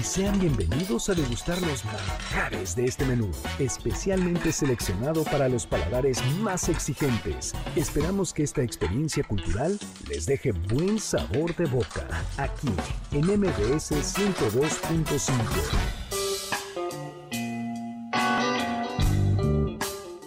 [0.00, 6.24] Y sean bienvenidos a degustar los manjares de este menú, especialmente seleccionado para los paladares
[6.40, 7.52] más exigentes.
[7.76, 12.70] Esperamos que esta experiencia cultural les deje buen sabor de boca, aquí
[13.12, 15.32] en MBS 102.5.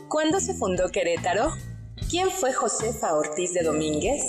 [0.08, 1.52] ¿Cuándo se fundó Querétaro?
[2.10, 4.24] ¿Quién fue Josefa Ortiz de Domínguez?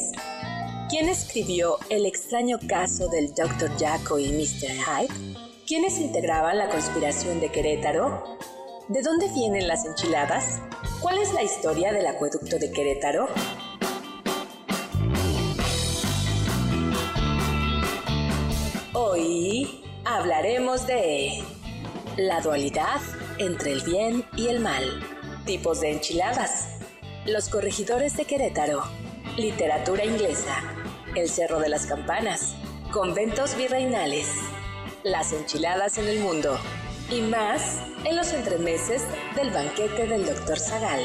[0.88, 3.70] ¿Quién escribió El extraño caso del Dr.
[3.78, 4.70] Jaco y Mr.
[4.70, 5.27] Hyde?
[5.68, 8.38] ¿Quiénes integraban la conspiración de Querétaro?
[8.88, 10.62] ¿De dónde vienen las enchiladas?
[11.02, 13.28] ¿Cuál es la historia del acueducto de Querétaro?
[18.94, 21.44] Hoy hablaremos de
[22.16, 23.02] la dualidad
[23.36, 24.84] entre el bien y el mal,
[25.44, 26.78] tipos de enchiladas,
[27.26, 28.84] los corregidores de Querétaro,
[29.36, 30.62] literatura inglesa,
[31.14, 32.54] el Cerro de las Campanas,
[32.90, 34.28] conventos virreinales,
[35.04, 36.58] las enchiladas en el mundo
[37.10, 39.04] y más en los entremeses
[39.34, 40.58] del banquete del Dr.
[40.58, 41.00] Zagal.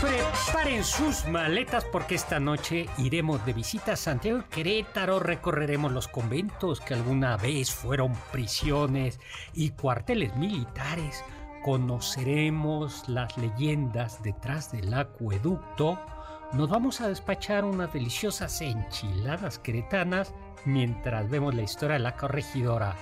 [0.00, 6.80] Preparen sus maletas porque esta noche iremos de visita a Santiago Querétaro, recorreremos los conventos
[6.80, 9.20] que alguna vez fueron prisiones
[9.54, 11.24] y cuarteles militares,
[11.62, 15.98] conoceremos las leyendas detrás del acueducto,
[16.52, 20.32] nos vamos a despachar unas deliciosas enchiladas queretanas
[20.64, 22.96] mientras vemos la historia de la corregidora,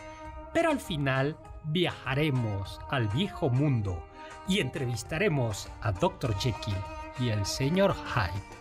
[0.53, 4.03] pero al final viajaremos al viejo mundo
[4.49, 6.35] y entrevistaremos a Dr.
[6.39, 6.77] Jekyll
[7.19, 7.95] y el Sr.
[7.95, 8.56] Hyde.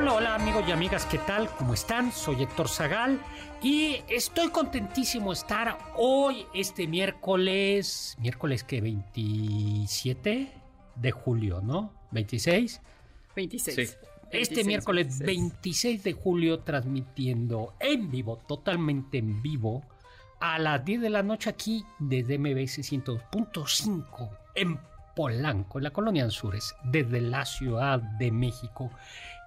[0.00, 1.50] Hola, hola amigos y amigas, ¿qué tal?
[1.58, 2.10] ¿Cómo están?
[2.10, 3.20] Soy Héctor Zagal
[3.62, 10.52] y estoy contentísimo de estar hoy, este miércoles, miércoles que 27
[10.96, 11.92] de julio, ¿no?
[12.12, 12.80] 26.
[13.36, 13.98] 26.
[14.30, 19.84] Este miércoles 26 de julio transmitiendo en vivo, totalmente en vivo,
[20.40, 24.80] a las 10 de la noche aquí desde MBS 102.5 en
[25.14, 28.90] Polanco, en la colonia Anzures, desde la Ciudad de México.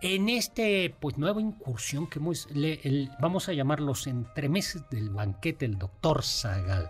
[0.04, 5.10] En este, pues, nueva incursión que hemos, le, el, vamos a llamar los entremeses del
[5.10, 6.90] banquete del doctor Zagal.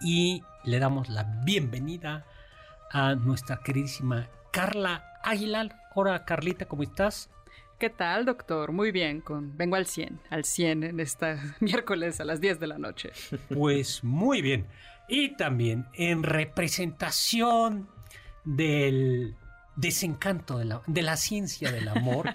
[0.00, 2.26] Y le damos la bienvenida
[2.90, 5.76] a nuestra queridísima Carla Aguilar.
[5.94, 7.30] Hola, Carlita, ¿cómo estás?
[7.78, 8.72] ¿Qué tal, doctor?
[8.72, 12.66] Muy bien, con vengo al 100, al 100 en esta miércoles a las 10 de
[12.66, 13.12] la noche.
[13.48, 14.66] Pues muy bien.
[15.08, 17.88] Y también en representación
[18.44, 19.36] del
[19.76, 22.28] desencanto de la, de la ciencia del amor,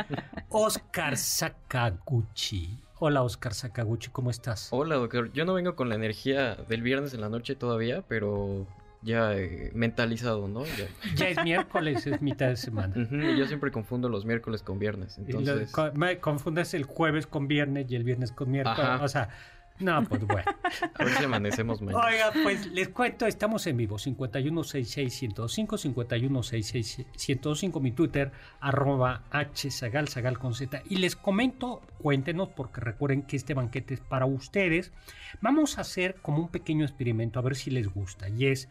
[0.48, 2.78] Oscar Sakaguchi.
[2.98, 4.68] Hola Oscar Sakaguchi, ¿cómo estás?
[4.70, 8.66] Hola doctor, yo no vengo con la energía del viernes en la noche todavía, pero
[9.02, 10.64] ya eh, mentalizado, ¿no?
[10.64, 10.86] Ya.
[11.16, 11.28] ya.
[11.28, 12.94] es miércoles, es mitad de semana.
[12.96, 15.72] Uh -huh, y yo siempre confundo los miércoles con viernes, entonces...
[15.76, 19.04] Lo, me confundes el jueves con viernes y el viernes con miércoles, Ajá.
[19.04, 19.28] o sea...
[19.82, 20.50] No, pues bueno.
[20.98, 22.06] A ver si amanecemos mañana.
[22.06, 23.98] Oiga, pues les cuento, estamos en vivo.
[23.98, 30.82] 51661025, 51661025, mi Twitter, arroba hzagal, zagal con z.
[30.88, 34.92] Y les comento, cuéntenos, porque recuerden que este banquete es para ustedes.
[35.40, 38.28] Vamos a hacer como un pequeño experimento, a ver si les gusta.
[38.28, 38.68] Y es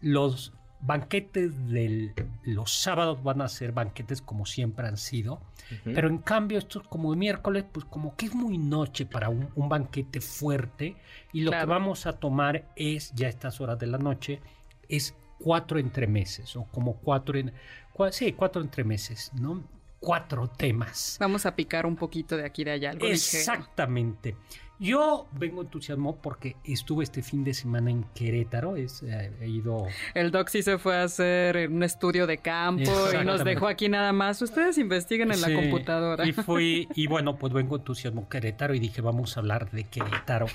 [0.00, 0.52] los
[0.86, 2.14] banquetes de
[2.44, 5.38] los sábados van a ser banquetes como siempre han sido, uh
[5.74, 5.94] -huh.
[5.94, 9.30] pero en cambio esto es como de miércoles, pues como que es muy noche para
[9.30, 10.96] un, un banquete fuerte
[11.32, 11.66] y lo claro.
[11.66, 14.40] que vamos a tomar es, ya a estas horas de la noche,
[14.88, 17.52] es cuatro entremeses o como cuatro, en,
[17.92, 19.64] cua, sí, cuatro entremeses, ¿no?
[20.00, 21.16] Cuatro temas.
[21.18, 22.90] Vamos a picar un poquito de aquí de allá.
[22.90, 24.30] Algo Exactamente.
[24.30, 24.64] Ligero.
[24.84, 28.76] Yo vengo entusiasmado porque estuve este fin de semana en Querétaro.
[28.76, 29.86] Es, eh, he ido.
[30.12, 33.88] El Doc sí se fue a hacer un estudio de campo y nos dejó aquí
[33.88, 34.42] nada más.
[34.42, 36.26] Ustedes investiguen en la computadora.
[36.26, 40.46] Y fui, y bueno, pues vengo entusiasmo Querétaro y dije, vamos a hablar de Querétaro,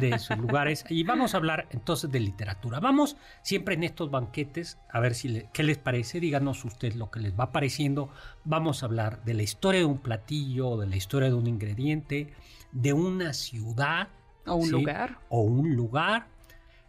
[0.00, 0.84] de sus lugares.
[0.88, 2.80] Y vamos a hablar entonces de literatura.
[2.80, 6.18] Vamos siempre en estos banquetes a ver si le- qué les parece.
[6.18, 8.10] Díganos ustedes lo que les va pareciendo.
[8.44, 12.32] Vamos a hablar de la historia de un platillo, de la historia de un ingrediente,
[12.76, 14.08] de una ciudad.
[14.46, 14.70] O un ¿sí?
[14.70, 15.18] lugar.
[15.28, 16.26] O un lugar.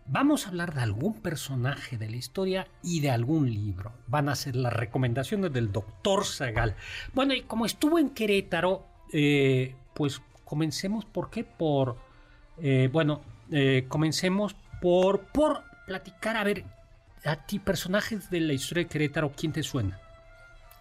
[0.06, 3.92] Vamos a hablar de algún personaje de la historia y de algún libro.
[4.08, 6.76] Van a ser las recomendaciones del doctor Zagal.
[7.14, 11.44] Bueno, y como estuvo en Querétaro, eh, pues comencemos, ¿por qué?
[11.44, 11.98] Por,
[12.62, 16.64] eh, bueno, eh, comencemos por, por platicar, a ver,
[17.26, 20.00] a ti, personajes de la historia de Querétaro, ¿quién te suena?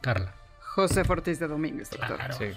[0.03, 0.35] Carla.
[0.61, 2.17] José Ortiz de Domínguez, doctor.
[2.17, 2.35] Claro.
[2.37, 2.53] Sí.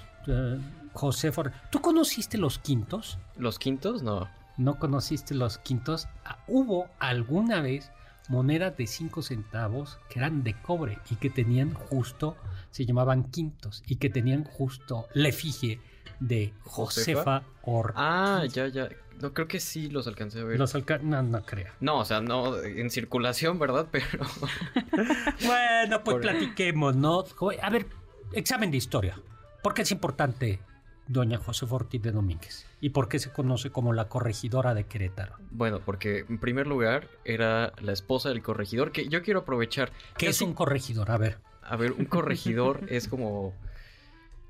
[0.94, 1.52] José For...
[1.72, 3.18] ¿Tú conociste los quintos?
[3.38, 4.28] Los quintos, no.
[4.58, 6.08] ¿No conociste los quintos?
[6.26, 7.92] Ah, Hubo alguna vez
[8.28, 12.36] monedas de 5 centavos que eran de cobre y que tenían justo,
[12.70, 15.80] se llamaban quintos y que tenían justo la efigie
[16.20, 17.94] de Josefa ¿Josefa?
[17.96, 18.90] Ah, ya, ya.
[19.22, 20.60] No, creo que sí los alcancé a ver.
[20.60, 21.72] Los alca- no, no creo.
[21.80, 23.88] No, o sea, no en circulación, ¿verdad?
[23.92, 24.26] Pero
[25.46, 27.24] Bueno, pues Por- platiquemos, ¿no?
[27.62, 27.88] A ver,
[28.34, 29.20] examen de historia.
[29.62, 30.60] ¿Por qué es importante
[31.08, 32.66] doña Josefa Ortiz de Domínguez?
[32.82, 35.36] ¿Y por qué se conoce como la corregidora de Querétaro?
[35.52, 39.92] bueno, porque en primer lugar era la esposa del corregidor, que yo quiero aprovechar.
[40.18, 41.12] ¿Qué es un corregidor?
[41.12, 43.54] A ver, A ver, un corregidor es como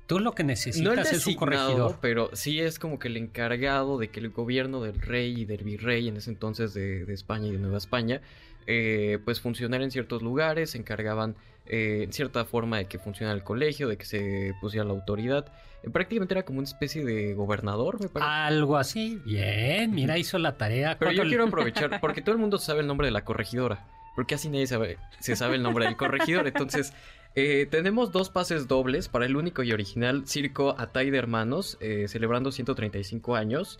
[0.06, 1.98] tú lo que no el necesitas es un corregidor.
[2.00, 5.62] pero sí es como que el encargado de que el gobierno del rey y del
[5.62, 8.20] virrey en ese entonces de, de España y de Nueva España,
[8.72, 11.34] eh, pues funcionara en ciertos lugares, se encargaban
[11.66, 15.52] eh, en cierta forma de que funcionara el colegio, de que se pusiera la autoridad.
[15.82, 18.30] Eh, prácticamente era como una especie de gobernador, me parece.
[18.30, 19.20] Algo así.
[19.24, 20.96] Bien, mira, hizo la tarea.
[20.98, 23.24] Pero yo ¿Cuánto le- quiero aprovechar, porque todo el mundo sabe el nombre de la
[23.24, 26.46] corregidora, porque casi nadie sabe, se sabe el nombre del corregidor.
[26.46, 26.92] Entonces,
[27.34, 32.06] eh, tenemos dos pases dobles para el único y original Circo Atay de Hermanos, eh,
[32.08, 33.78] celebrando 135 años,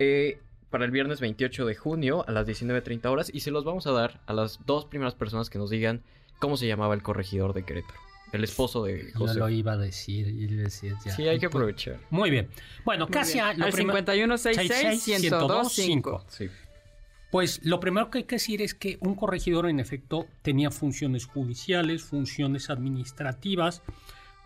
[0.00, 0.38] eh,
[0.70, 3.92] para el viernes 28 de junio a las 19.30 horas, y se los vamos a
[3.92, 6.02] dar a las dos primeras personas que nos digan
[6.38, 7.98] cómo se llamaba el corregidor de Querétaro,
[8.32, 9.38] el esposo de Yo José.
[9.38, 11.14] lo iba a decir y le decía ya.
[11.16, 11.98] Sí, hay que aprovechar.
[12.10, 12.48] Muy bien.
[12.84, 13.44] Bueno, Muy casi bien.
[13.44, 16.24] a- Al prim- 5166-1025.
[16.28, 16.48] Sí.
[17.30, 21.26] Pues lo primero que hay que decir es que un corregidor en efecto tenía funciones
[21.26, 23.82] judiciales, funciones administrativas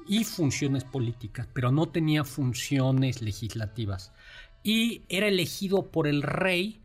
[0.09, 4.13] y funciones políticas, pero no tenía funciones legislativas.
[4.63, 6.83] Y era elegido por el rey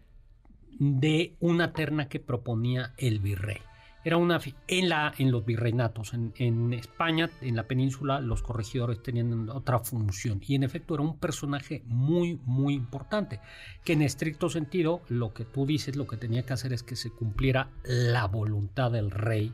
[0.79, 3.57] de una terna que proponía el virrey.
[4.03, 4.39] Era una
[4.69, 10.41] en en los virreinatos en, en España, en la península, los corregidores tenían otra función
[10.47, 13.41] y en efecto era un personaje muy muy importante
[13.83, 16.95] que en estricto sentido lo que tú dices lo que tenía que hacer es que
[16.95, 19.53] se cumpliera la voluntad del rey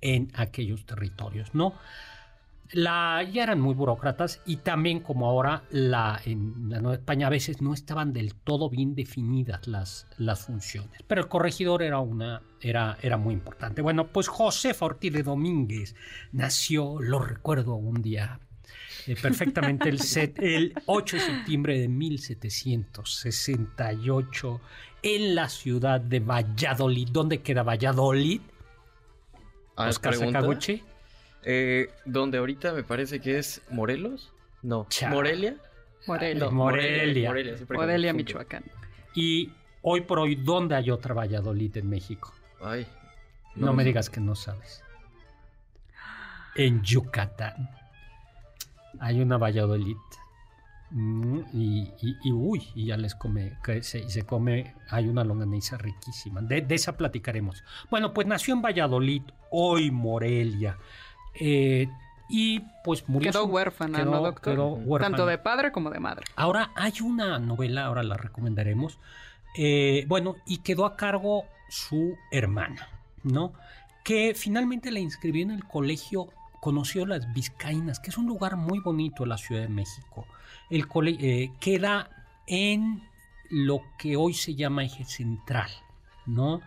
[0.00, 1.74] en aquellos territorios, ¿no?
[2.74, 7.30] La, ya eran muy burócratas y también como ahora la, en la Nueva España a
[7.30, 11.02] veces no estaban del todo bien definidas las, las funciones.
[11.06, 13.82] Pero el corregidor era, una, era, era muy importante.
[13.82, 15.94] Bueno, pues José Ortiz de Domínguez
[16.32, 18.40] nació, lo recuerdo un día
[19.06, 24.60] eh, perfectamente, el, set- el 8 de septiembre de 1768
[25.02, 27.08] en la ciudad de Valladolid.
[27.10, 28.40] ¿Dónde queda Valladolid?
[29.76, 30.14] Oscar.
[30.14, 30.82] Sakaguchi.
[31.44, 34.32] Eh, donde ahorita me parece que es Morelos.
[34.62, 35.10] No, Chao.
[35.10, 35.56] Morelia.
[36.06, 36.44] Morelia.
[36.44, 37.28] No, Morelia.
[37.30, 38.12] Morelia, Morelia.
[38.12, 38.64] Michoacán.
[39.14, 39.52] Y
[39.82, 42.32] hoy por hoy, ¿dónde hay otra Valladolid en México?
[42.60, 42.86] Ay.
[43.56, 43.88] No, me sé.
[43.88, 44.82] digas que no sabes.
[46.54, 47.70] En Yucatán.
[49.00, 49.96] Hay una Valladolid.
[50.90, 55.24] Mm, y, y- y, uy, y ya les come, que se, se come, hay una
[55.24, 56.42] longaniza riquísima.
[56.42, 57.64] De, de esa platicaremos.
[57.90, 60.76] Bueno, pues nació en Valladolid, hoy Morelia.
[61.34, 61.88] Eh,
[62.28, 63.30] y pues murió.
[63.30, 64.54] Quedó su- huérfana, quedó- ¿no, doctor?
[64.54, 65.16] quedó huérfana.
[65.16, 66.24] Tanto de padre como de madre.
[66.36, 68.98] Ahora hay una novela, ahora la recomendaremos.
[69.54, 72.88] eh, bueno, y quedó a cargo su hermana,
[73.22, 73.52] ¿no?
[74.02, 76.28] Que finalmente la inscribió en el colegio,
[76.62, 80.26] conoció las Vizcaínas, que es un lugar muy bonito en la Ciudad de México.
[80.70, 82.08] El cole- eh, queda
[82.46, 83.02] en
[83.50, 85.68] lo que hoy se llama eje central,
[86.24, 86.62] ¿no?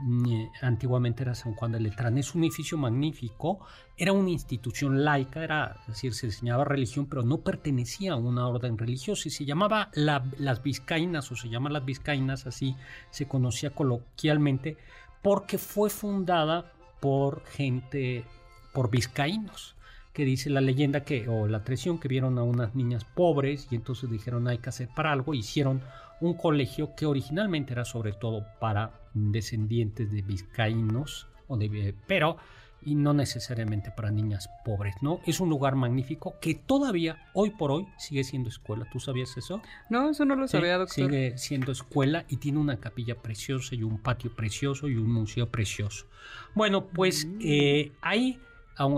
[0.00, 2.16] Mm, Antiguamente era San Juan de Letrán.
[2.18, 3.60] Es un edificio magnífico.
[3.96, 8.78] Era una institución laica, era, decir, se enseñaba religión, pero no pertenecía a una orden
[8.78, 12.74] religiosa y se llamaba la- las Vizcaínas o se llama las Vizcaínas, así
[13.10, 14.76] se conocía coloquialmente,
[15.22, 18.24] porque fue fundada por gente,
[18.72, 19.76] por vizcaínos.
[20.14, 23.76] que dice la leyenda que, o la tradición, que vieron a unas niñas pobres y
[23.76, 25.80] entonces dijeron hay que hacer para algo, hicieron
[26.22, 32.36] un colegio que originalmente era sobre todo para descendientes de vizcaínos, o de, pero
[32.84, 35.20] y no necesariamente para niñas pobres, ¿no?
[35.26, 38.86] Es un lugar magnífico que todavía hoy por hoy sigue siendo escuela.
[38.90, 39.62] ¿Tú sabías eso?
[39.88, 40.94] No, eso no lo sabía, doctor.
[40.94, 45.48] Sigue siendo escuela y tiene una capilla preciosa y un patio precioso y un museo
[45.48, 46.06] precioso.
[46.54, 47.38] Bueno, pues mm.
[47.40, 48.40] eh, ahí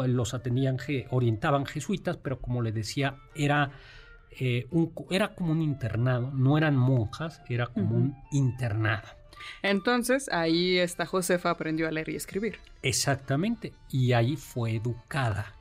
[0.07, 0.79] los atendían,
[1.11, 3.73] orientaban jesuitas, pero como le decía, era,
[4.39, 9.09] eh, un, era como un internado, no eran monjas, era como un internado.
[9.63, 12.59] Entonces ahí esta Josefa aprendió a leer y escribir.
[12.83, 15.55] Exactamente, y ahí fue educada.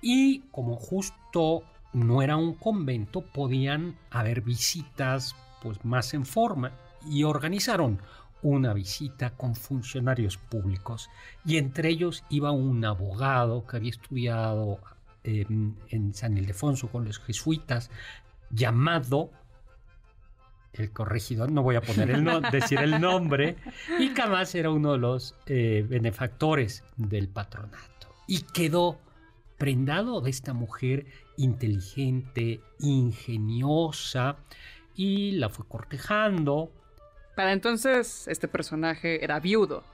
[0.00, 6.72] Y como justo no era un convento, podían haber visitas pues más en forma
[7.08, 8.00] y organizaron
[8.42, 11.10] una visita con funcionarios públicos
[11.44, 14.78] y entre ellos iba un abogado que había estudiado
[15.26, 17.90] en San Ildefonso con los jesuitas
[18.50, 19.30] llamado
[20.72, 23.56] el corregidor, no voy a poner el decir el nombre,
[23.98, 28.14] y Camas era uno de los eh, benefactores del patronato.
[28.26, 28.98] Y quedó
[29.58, 31.06] prendado de esta mujer
[31.36, 34.36] inteligente, ingeniosa,
[34.94, 36.70] y la fue cortejando.
[37.34, 39.84] Para entonces, este personaje era viudo,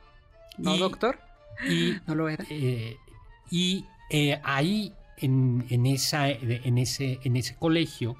[0.58, 1.18] ¿no, doctor?
[1.68, 2.44] Y, no lo era.
[2.50, 2.96] Eh,
[3.50, 8.16] y eh, ahí, en, esa, en, ese, en ese colegio,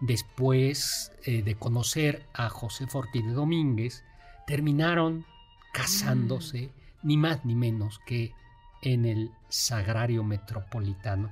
[0.00, 4.04] después eh, de conocer a José Forti de Domínguez,
[4.46, 5.24] terminaron
[5.72, 7.06] casándose, mm.
[7.06, 8.32] ni más ni menos que
[8.82, 11.30] en el Sagrario Metropolitano.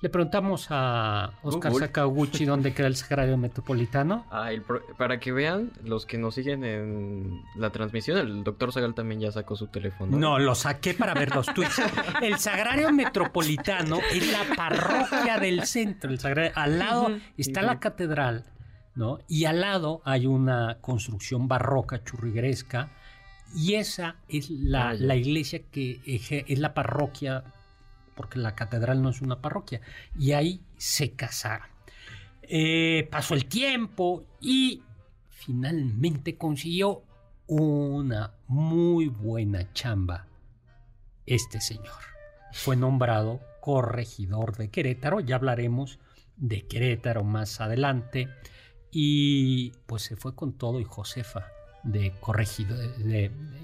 [0.00, 4.26] Le preguntamos a Oscar Sakaguchi dónde queda el Sagrario Metropolitano.
[4.30, 4.50] Ah,
[4.96, 9.32] para que vean, los que nos siguen en la transmisión, el doctor Sagal también ya
[9.32, 10.16] sacó su teléfono.
[10.16, 11.82] No, lo saqué para ver los tweets.
[12.22, 16.12] El Sagrario Metropolitano es la parroquia del centro.
[16.12, 18.44] El al lado está la catedral,
[18.94, 19.18] ¿no?
[19.26, 22.90] Y al lado hay una construcción barroca, churrigueresca.
[23.52, 27.42] Y esa es la, ah, la iglesia que es la parroquia
[28.18, 29.80] porque la catedral no es una parroquia,
[30.18, 31.68] y ahí se casaron.
[32.42, 34.82] Eh, pasó el tiempo y
[35.28, 37.04] finalmente consiguió
[37.46, 40.26] una muy buena chamba
[41.26, 41.94] este señor.
[42.52, 46.00] Fue nombrado corregidor de Querétaro, ya hablaremos
[46.36, 48.28] de Querétaro más adelante,
[48.90, 51.46] y pues se fue con todo y Josefa
[51.84, 52.78] de corregidor.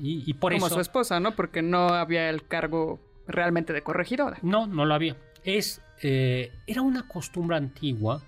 [0.00, 1.34] y, por Como su esposa, ¿no?
[1.34, 4.38] Porque no había el cargo realmente de corregidora.
[4.42, 5.16] No, no lo había.
[5.44, 8.22] Es, eh, era una costumbre antigua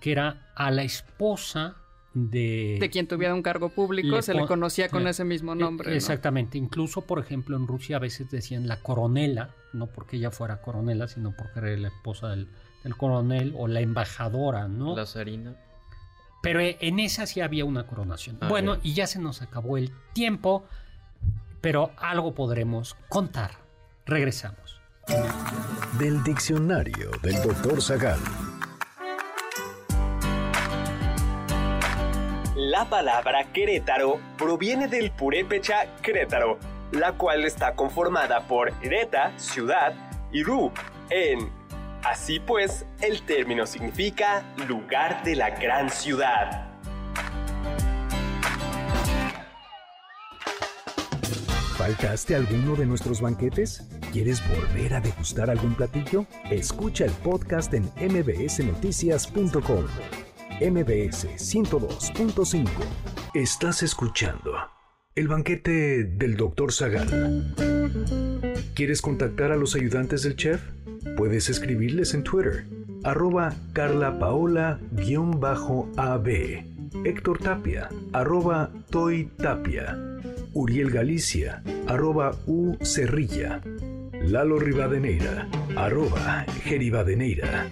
[0.00, 1.76] que era a la esposa
[2.14, 2.76] de...
[2.80, 5.94] De quien tuviera un cargo público se le conocía con ese mismo nombre.
[5.94, 6.58] Exactamente.
[6.58, 11.08] Incluso, por ejemplo, en Rusia a veces decían la coronela, no porque ella fuera coronela,
[11.08, 12.48] sino porque era la esposa del,
[12.96, 14.96] coronel o la embajadora, ¿no?
[14.96, 15.56] La zarina.
[16.42, 18.38] Pero en esa sí había una coronación.
[18.40, 20.64] Ah, bueno, y ya se nos acabó el tiempo,
[21.60, 23.69] pero algo podremos contar.
[24.06, 24.80] Regresamos.
[25.98, 28.18] Del diccionario del doctor Zagal.
[32.56, 36.58] La palabra Querétaro proviene del purépecha Querétaro,
[36.92, 39.94] la cual está conformada por Ereta, ciudad,
[40.32, 40.72] y Ru,
[41.10, 41.50] en.
[42.02, 46.69] Así pues, el término significa lugar de la gran ciudad.
[51.90, 53.82] ¿Faltaste alguno de nuestros banquetes?
[54.12, 56.24] ¿Quieres volver a degustar algún platillo?
[56.48, 59.86] Escucha el podcast en mbsnoticias.com.
[60.60, 62.68] MBS 102.5.
[63.34, 64.52] Estás escuchando
[65.16, 66.72] el banquete del Dr.
[66.72, 67.56] Zagal.
[68.74, 70.62] ¿Quieres contactar a los ayudantes del chef?
[71.16, 72.66] Puedes escribirles en Twitter,
[73.02, 76.28] arroba carlapaola-ab,
[77.04, 79.98] Héctor Tapia, arroba Toy Tapia
[80.52, 83.60] Uriel Galicia, arroba U Cerrilla,
[84.22, 87.70] Lalo Rivadeneira, arroba Geribadeneira.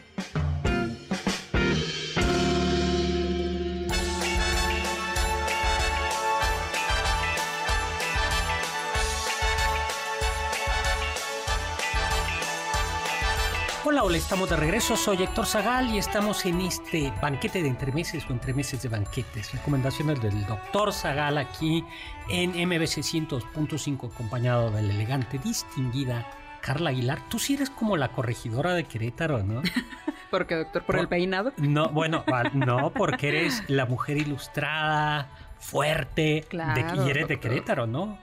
[13.99, 14.97] Hola, hola, estamos de regreso.
[14.97, 19.51] Soy Héctor Zagal y estamos en este banquete de entremeses o entremeses de banquetes.
[19.51, 21.85] Recomendaciones del doctor Zagal aquí
[22.29, 27.29] en MBC 100.5, acompañado de la elegante, distinguida Carla Aguilar.
[27.29, 29.63] Tú sí eres como la corregidora de Querétaro, ¿no?
[30.31, 30.85] ¿Por qué, doctor?
[30.85, 31.53] ¿Por, el peinado?
[31.57, 35.29] No, bueno, no, porque eres la mujer ilustrada,
[35.59, 38.17] fuerte, claro, y eres de Querétaro, ¿no?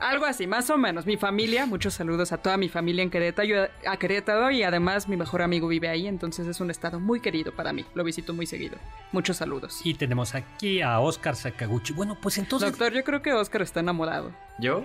[0.00, 1.04] Algo así, más o menos.
[1.04, 5.16] Mi familia, muchos saludos a toda mi familia en Querétaro, a Querétaro y además mi
[5.16, 7.84] mejor amigo vive ahí, entonces es un estado muy querido para mí.
[7.94, 8.78] Lo visito muy seguido.
[9.12, 9.80] Muchos saludos.
[9.84, 11.92] Y tenemos aquí a Oscar Sakaguchi.
[11.92, 12.70] Bueno, pues entonces...
[12.70, 14.32] Doctor, yo creo que Oscar está enamorado.
[14.58, 14.84] ¿Yo?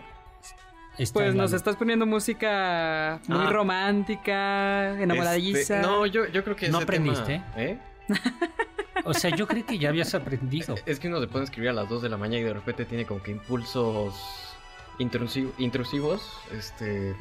[0.98, 3.50] está Pues nos estás poniendo música muy Ah.
[3.51, 5.60] romántica, enamoradiza.
[5.60, 7.41] Este, no, yo, yo creo que ¿No ese tema- aprendiste?
[7.57, 7.79] ¿eh?
[9.03, 10.75] O sea, yo creí que ya habías aprendido.
[10.86, 12.86] Es que uno se puede escribir a las 2 de la mañana y de repente
[12.86, 14.13] tiene como que impulsos
[14.99, 16.39] intrusi- intrusivos.
[16.51, 17.15] Este.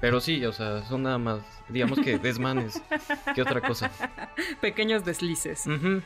[0.00, 2.80] Pero sí, o sea, son nada más, digamos que desmanes
[3.34, 3.90] que otra cosa.
[4.60, 5.66] Pequeños deslices.
[5.66, 6.00] Ujú.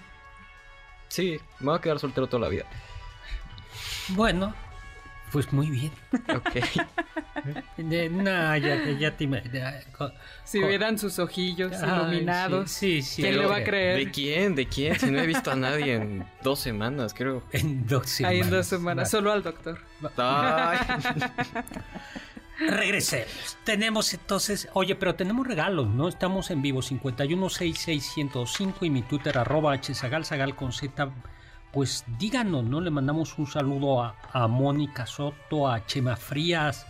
[1.08, 2.64] Sí, me voy a quedar soltero toda la vida.
[4.08, 4.54] Bueno,
[5.32, 5.92] pues muy bien.
[6.34, 6.56] Ok.
[7.76, 9.24] De- no, ya, ya te...
[9.24, 10.12] ima- ya, co-
[10.44, 12.70] Si vieran sus ojillos Ay, iluminados.
[12.70, 13.16] Sí, sí.
[13.16, 13.98] sí, ¿Quién le va a creer?
[14.04, 14.54] ¿De quién?
[14.54, 14.98] ¿De quién?
[14.98, 17.42] Si no he visto a nadie en dos semanas, creo.
[17.52, 18.32] En dos semanas.
[18.32, 19.78] Ahí en dos semanas, solo al doctor.
[20.16, 20.78] Ay.
[22.60, 23.56] Regresemos.
[23.64, 26.06] Tenemos entonces, oye, pero tenemos regalos, ¿no?
[26.08, 31.10] Estamos en vivo 5166105 y mi Twitter arroba hsagalsagal con z.
[31.72, 32.80] Pues díganos, ¿no?
[32.80, 36.86] Le mandamos un saludo a, a Mónica Soto, a Chema Frías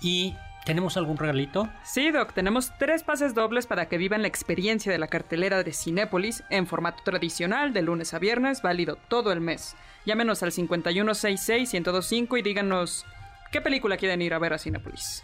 [0.00, 0.34] y
[0.64, 1.68] ¿tenemos algún regalito?
[1.84, 5.72] Sí, Doc, tenemos tres pases dobles para que vivan la experiencia de la cartelera de
[5.72, 9.76] Cinépolis en formato tradicional de lunes a viernes, válido todo el mes.
[10.04, 13.06] Llámenos al 5166-1025 y díganos
[13.52, 15.22] qué película quieren ir a ver a Cinépolis.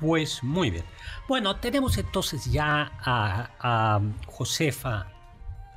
[0.00, 0.84] Pues muy bien.
[1.28, 5.08] Bueno, tenemos entonces ya a, a Josefa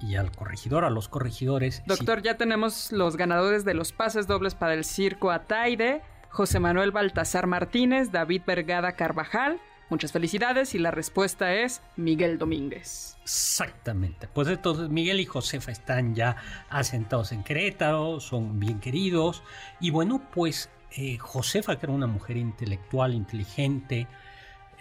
[0.04, 1.84] y al corregidor, a los corregidores.
[1.86, 6.02] Doctor, ya tenemos los ganadores de los pases dobles para el Circo Ataide,
[6.34, 9.62] José Manuel Baltasar Martínez, David Vergada Carvajal.
[9.90, 13.18] Muchas felicidades y la respuesta es Miguel Domínguez.
[13.22, 14.28] Exactamente.
[14.28, 16.38] Pues entonces Miguel y Josefa están ya
[16.72, 19.44] asentados en Querétaro, son bien queridos.
[19.80, 24.08] Y bueno, pues eh, Josefa, que era una mujer intelectual, inteligente,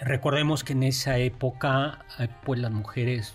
[0.01, 3.35] recordemos que en esa época, eh, pues las mujeres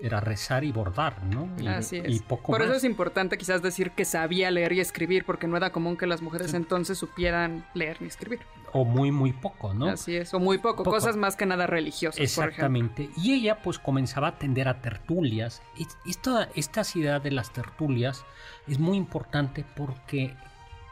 [0.00, 1.48] era rezar y bordar, ¿no?
[1.58, 2.08] Y, Así es.
[2.08, 5.56] y poco Por eso es importante quizás decir que sabía leer y escribir, porque no
[5.56, 8.40] era común que las mujeres entonces supieran leer ni escribir.
[8.72, 9.86] O muy, muy poco, ¿no?
[9.88, 10.90] Así es, o muy poco, Poco.
[10.96, 12.44] cosas más que nada religiosas, por ejemplo.
[12.48, 13.08] Exactamente.
[13.16, 15.62] Y ella pues comenzaba a atender a tertulias.
[15.78, 18.24] Es- Esta, esta idea de las tertulias
[18.66, 20.34] es muy importante porque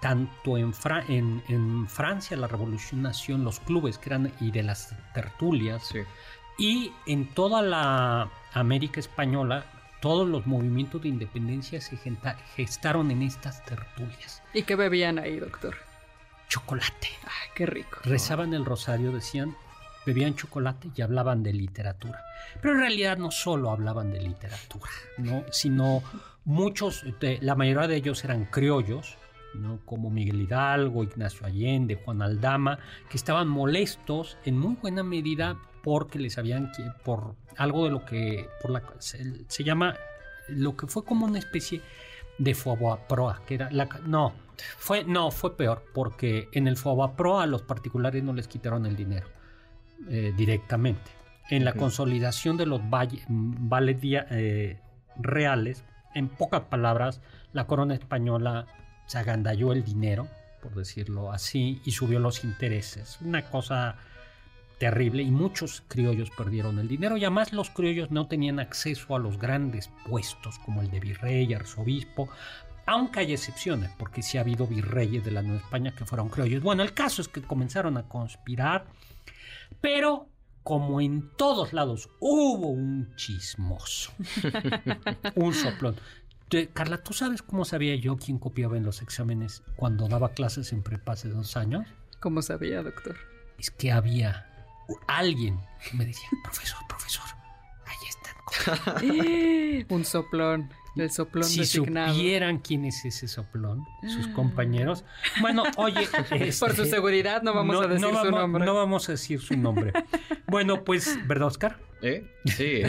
[0.01, 4.51] tanto en, Fra- en, en Francia la revolución nació en los clubes que eran y
[4.53, 6.01] de las tertulias Sí.
[6.59, 9.65] y en toda la América española
[10.01, 11.97] todos los movimientos de independencia se
[12.57, 14.43] gestaron en estas tertulias.
[14.53, 15.77] ¿Y qué bebían ahí, doctor?
[16.49, 17.09] Chocolate.
[17.25, 17.99] Ay, qué rico.
[18.05, 19.55] rezaban el rosario, decían,
[20.05, 22.21] bebían chocolate y hablaban de literatura.
[22.61, 25.45] Pero en realidad no solo hablaban de literatura, ¿no?
[25.53, 26.03] sino
[26.45, 29.17] muchos, de- la mayoría de ellos eran criollos,
[29.55, 29.79] ¿no?
[29.85, 36.19] como Miguel Hidalgo, Ignacio Allende, Juan Aldama, que estaban molestos en muy buena medida porque
[36.19, 36.71] les habían,
[37.05, 39.97] por algo de lo que, por la, se, se llama,
[40.49, 41.81] lo que fue como una especie
[42.39, 44.33] de Fobaproa, que era la, no,
[44.77, 48.97] fue, no, fue peor, porque en el Fobaproa a los particulares no les quitaron el
[48.97, 49.29] dinero
[50.09, 51.11] eh, directamente.
[51.51, 54.81] En la consolidación de los vales eh,
[55.17, 57.21] reales, en pocas palabras,
[57.53, 58.67] la corona española
[59.07, 60.29] se agandalló el dinero,
[60.63, 63.19] por decirlo así, y subió los intereses.
[63.21, 63.97] Una cosa
[64.83, 69.21] terrible y muchos criollos perdieron el dinero y además los criollos no tenían acceso a
[69.21, 72.29] los grandes puestos como el de virrey, arzobispo,
[72.85, 76.65] aunque hay excepciones, porque sí ha habido virreyes de la Nueva España que fueron criollos.
[76.65, 78.87] Bueno, el caso es que comenzaron a conspirar,
[79.81, 80.27] pero
[80.65, 84.11] como en todos lados hubo un chismoso,
[85.37, 85.95] un soplón.
[86.73, 90.83] Carla, ¿tú sabes cómo sabía yo quién copiaba en los exámenes cuando daba clases en
[90.83, 91.87] prepa hace dos años?
[92.19, 93.15] ¿Cómo sabía, doctor?
[93.59, 94.52] Es que había
[95.07, 95.59] alguien
[95.93, 97.25] me decía, profesor, profesor,
[97.87, 99.87] ahí están.
[99.97, 102.15] Un soplón, el soplón si designado.
[102.15, 105.05] supieran quién es ese soplón, sus compañeros.
[105.41, 106.07] Bueno, oye,
[106.61, 108.65] Por su este, seguridad no vamos a decir su vamos- nombre.
[108.65, 109.93] No vamos a decir su nombre.
[110.47, 111.79] Bueno, pues, ¿verdad, Oscar?
[112.03, 112.25] ¿Eh?
[112.47, 112.83] Sí.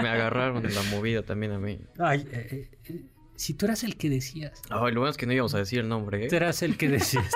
[0.00, 1.80] Me agarraron en la movida también a mí.
[1.98, 3.04] Ay, eh, eh, eh,
[3.36, 4.60] si tú eras el que decías.
[4.70, 6.28] Ay, lo bueno es que no íbamos a decir el nombre, ¿eh?
[6.28, 7.30] Tú eras el que decías.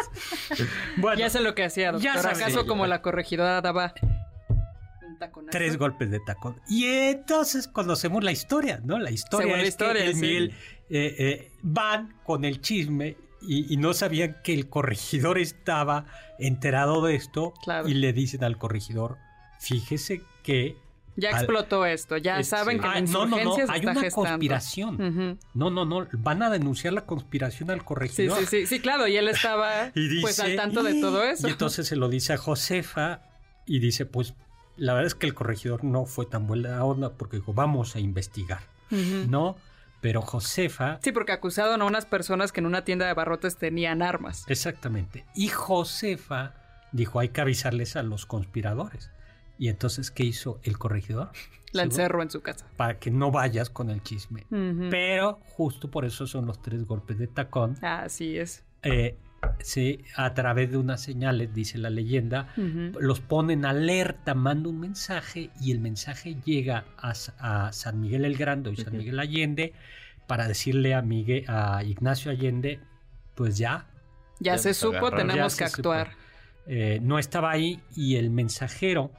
[0.96, 2.14] bueno, Ya sé lo que hacía, doctor.
[2.14, 2.40] Ya sabes.
[2.40, 2.88] ¿Acaso Sí, como ya.
[2.88, 3.94] la corregidora daba
[5.06, 5.50] un taconazo?
[5.50, 6.60] tres golpes de tacón.
[6.68, 8.98] Y entonces conocemos la historia, ¿no?
[8.98, 10.20] La historia Según la es historia, que el sí.
[10.20, 10.54] Miguel,
[10.90, 16.06] eh, eh, van con el chisme y, y no sabían que el corregidor estaba
[16.38, 17.88] enterado de esto Claro.
[17.88, 19.16] y le dicen al corregidor,
[19.60, 20.76] fíjese que
[21.16, 22.80] Ya al- explotó esto, ya saben sí.
[22.82, 24.10] que la Ah, no, no, no, hay está una gestando.
[24.14, 25.38] conspiración.
[25.54, 28.38] No, no, no, van a denunciar la conspiración al corregidor.
[28.40, 31.48] sí, sí, sí, claro, y él estaba Y dice, pues al tanto de todo eso.
[31.48, 33.22] Y entonces se lo dice a Josefa
[33.66, 34.34] y dice, pues
[34.76, 38.00] la verdad es que el corregidor no fue tan buena onda porque dijo, vamos a
[38.00, 38.60] investigar.
[39.28, 39.56] ¿no?
[40.00, 44.00] Pero Josefa, Sí, porque acusaron a unas personas que en una tienda de barrotes tenían
[44.02, 44.44] armas.
[44.48, 46.54] exactamente, y Josefa
[46.92, 49.10] dijo, hay que avisarles a los conspiradores.
[49.60, 51.30] Y entonces, ¿qué hizo el corregidor?
[51.72, 52.66] La encerró en su casa.
[52.78, 54.46] Para que no vayas con el chisme.
[54.90, 57.76] Pero justo por eso son los tres golpes de tacón.
[57.84, 58.64] Así es.
[58.82, 59.18] Eh,
[59.60, 62.98] sí, a través de unas señales, dice la leyenda, Ujú.
[63.00, 68.72] los ponen alerta, manda un mensaje y el mensaje llega a, San Miguel el Grande
[68.72, 68.96] y San.
[68.96, 69.74] Miguel Allende
[70.26, 72.80] para decirle a, Miguel, a Ignacio Allende,
[73.34, 73.86] pues ya,
[74.40, 76.12] Ya, Ya se supo, tenemos Ya que actuar.
[76.66, 79.12] eh, no estaba ahí y el mensajero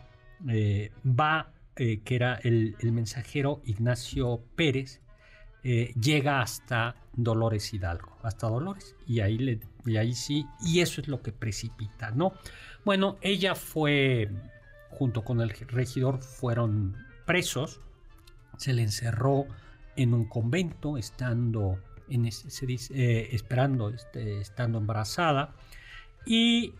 [0.50, 5.02] eh, va, eh, que era el, mensajero Ignacio Pérez,
[5.64, 11.02] eh, llega hasta Dolores Hidalgo, hasta Dolores, y ahí, le, y ahí sí, y eso
[11.02, 12.34] es lo que precipita, ¿no?
[12.84, 14.30] Bueno, ella fue,
[14.90, 17.80] junto con el regidor, fueron presos,
[18.58, 19.46] se le encerró
[19.96, 21.78] en un convento, estando,
[22.10, 25.54] en se dice, esperando, este, estando embarazada,
[26.26, 26.74] y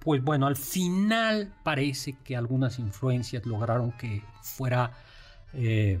[0.00, 4.92] pues bueno, al final parece que algunas influencias lograron que fuera
[5.54, 6.00] eh,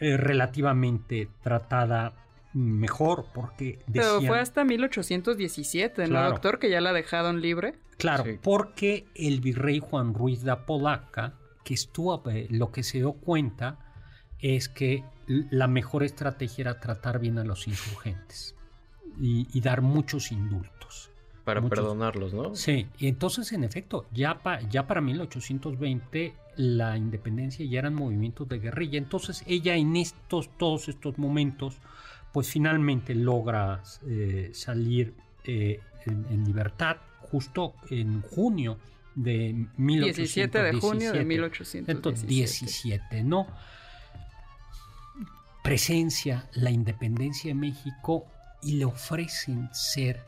[0.00, 2.12] eh, relativamente tratada
[2.52, 6.30] mejor, porque Pero fue hasta 1817, ¿no, Claro.
[6.30, 6.58] doctor?
[6.58, 7.74] Que ya la dejaron libre.
[7.98, 8.38] claro, Sí.
[8.42, 13.78] porque el virrey Juan Ruiz de Apodaca, que estuvo, eh, lo que se dio cuenta
[14.38, 18.56] es que la mejor estrategia era tratar bien a los insurgentes
[19.20, 20.79] y, y dar muchos indultos.
[21.44, 21.78] Para Muchos.
[21.78, 22.54] perdonarlos, ¿no?
[22.54, 28.48] Sí, y entonces en efecto, ya, pa- ya para 1820 la independencia ya eran movimientos
[28.48, 28.98] de guerrilla.
[28.98, 31.78] Entonces ella en estos, todos estos momentos,
[32.32, 38.76] pues finalmente logra eh, salir eh, en, en libertad justo en junio
[39.14, 40.58] de 1817.
[40.58, 43.24] 17 de junio de 1817, 1817.
[43.24, 43.46] ¿no?
[45.62, 48.26] Presencia la independencia de México
[48.62, 50.24] y le ofrecen ser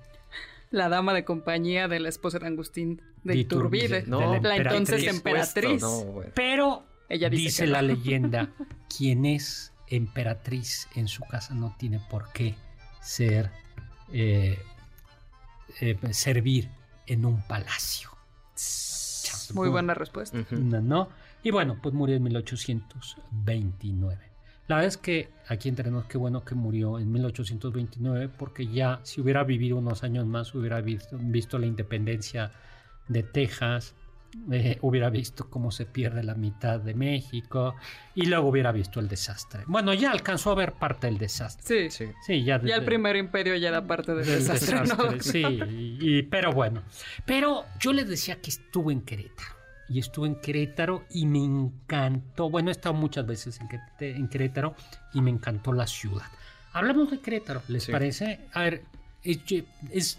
[0.73, 3.99] La dama de compañía de la esposa de Agustín de De Iturbide.
[4.01, 5.81] Iturbide, No, de la entonces emperatriz.
[5.83, 6.33] no, bueno.
[6.35, 7.89] Pero Ella dice la no.
[7.89, 8.51] leyenda,
[8.97, 12.55] quien es emperatriz en su casa no tiene por qué
[13.03, 13.51] ser
[14.13, 14.59] eh,
[15.81, 16.71] eh, servir
[17.07, 18.11] en un palacio.
[19.55, 20.39] Muy buena respuesta.
[20.51, 21.09] No.
[21.43, 24.32] Y bueno, pues murió en 1829.
[24.69, 29.21] La verdad es que aquí entrenamos qué bueno que murió en 1829 porque ya si
[29.21, 32.53] hubiera vivido unos años más hubiera visto, visto la independencia
[33.09, 33.95] de Texas,
[34.51, 37.75] eh, hubiera visto cómo se pierde la mitad de México
[38.15, 39.65] y luego hubiera visto el desastre.
[39.67, 41.91] Bueno, ya alcanzó a ver parte del desastre.
[41.91, 42.07] Sí.
[42.07, 42.13] Sí.
[42.25, 46.23] Sí, ya, Ya el primer imperio ya era parte del del desastre, sí, y- y-
[46.23, 46.83] pero bueno.
[47.27, 49.62] Pero yo les decía que estuve en Querétaro.
[49.93, 52.49] Y estuve en Querétaro y me encantó.
[52.49, 53.61] Bueno, he estado muchas veces
[54.01, 54.75] en, Querétaro
[55.13, 56.27] y me encantó la ciudad.
[56.73, 57.93] Hablamos de Querétaro, ¿les Sí.
[57.93, 58.41] parece?
[58.55, 58.83] A ver,
[59.23, 59.39] es,
[59.91, 60.19] es-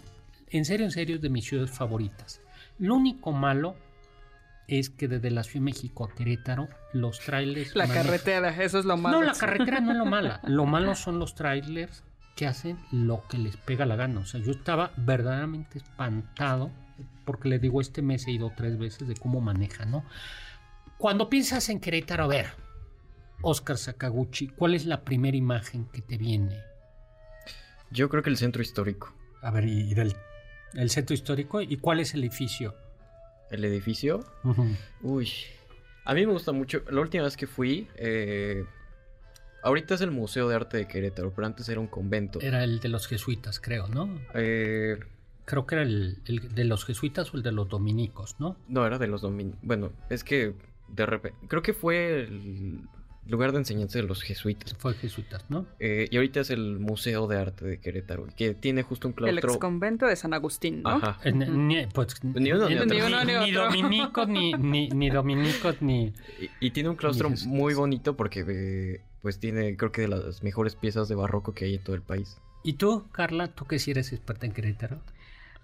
[0.50, 2.40] en serio, en serio, es de mis ciudades favoritas.
[2.78, 3.74] Lo único malo
[4.68, 7.74] es que desde la Ciudad de México a Querétaro, los trailers.
[7.74, 9.18] La manejan- carretera, eso es lo malo.
[9.20, 10.40] no, la carretera no es lo mala.
[10.44, 12.04] Lo malo son los trailers
[12.34, 14.20] que hacen lo que les pega la gana.
[14.20, 16.70] O sea, yo estaba verdaderamente espantado
[17.24, 20.04] porque le digo, este mes he ido tres veces de cómo maneja, ¿no?
[20.98, 22.46] Cuando piensas en Querétaro, a ver,
[23.42, 26.60] Oscar Sakaguchi, ¿cuál es la primera imagen que te viene?
[27.90, 29.12] Yo creo que el centro histórico.
[29.42, 30.14] A ver, y del
[30.74, 32.74] el centro histórico, ¿y cuál es el edificio?
[33.50, 34.24] El edificio.
[35.02, 35.30] Uy.
[36.04, 36.82] A mí me gusta mucho.
[36.90, 37.88] La última vez que fui.
[37.96, 38.64] eh,
[39.64, 42.40] ahorita es el Museo de Arte de Querétaro, pero antes era un convento.
[42.40, 44.08] Era el de los jesuitas, creo, ¿no?
[44.34, 44.98] Eh,
[45.46, 48.56] Creo que era el, el de los jesuitas o el de los dominicos, ¿no?
[48.68, 49.58] no, era de los dominicos.
[49.62, 50.54] Bueno, es que
[50.88, 51.36] de repente.
[51.48, 52.80] Creo que fue el
[53.26, 54.74] lugar de enseñanza de los jesuitas.
[54.78, 55.66] Fue jesuitas, ¿no?
[55.80, 59.16] Eh, y ahorita es el Museo de Arte de Querétaro, que tiene justo un El
[59.16, 59.50] claustro.
[59.50, 60.88] ex convento de San Agustín, ¿no?
[60.90, 61.18] Ajá.
[61.24, 63.06] Eh, ni- pues, Ni uno ni Ni otro.
[63.06, 63.64] uno ni ni otro.
[63.66, 66.06] dominicos, ni, ni, ni dominicos, ni...
[66.60, 70.42] Y, y tiene un claustro muy bonito porque eh, pues tiene creo que de las
[70.42, 72.36] mejores piezas de barroco que hay en todo el país.
[72.62, 73.48] ¿Y tú, Carla?
[73.48, 75.00] ¿Tú que si eres experta en Querétaro?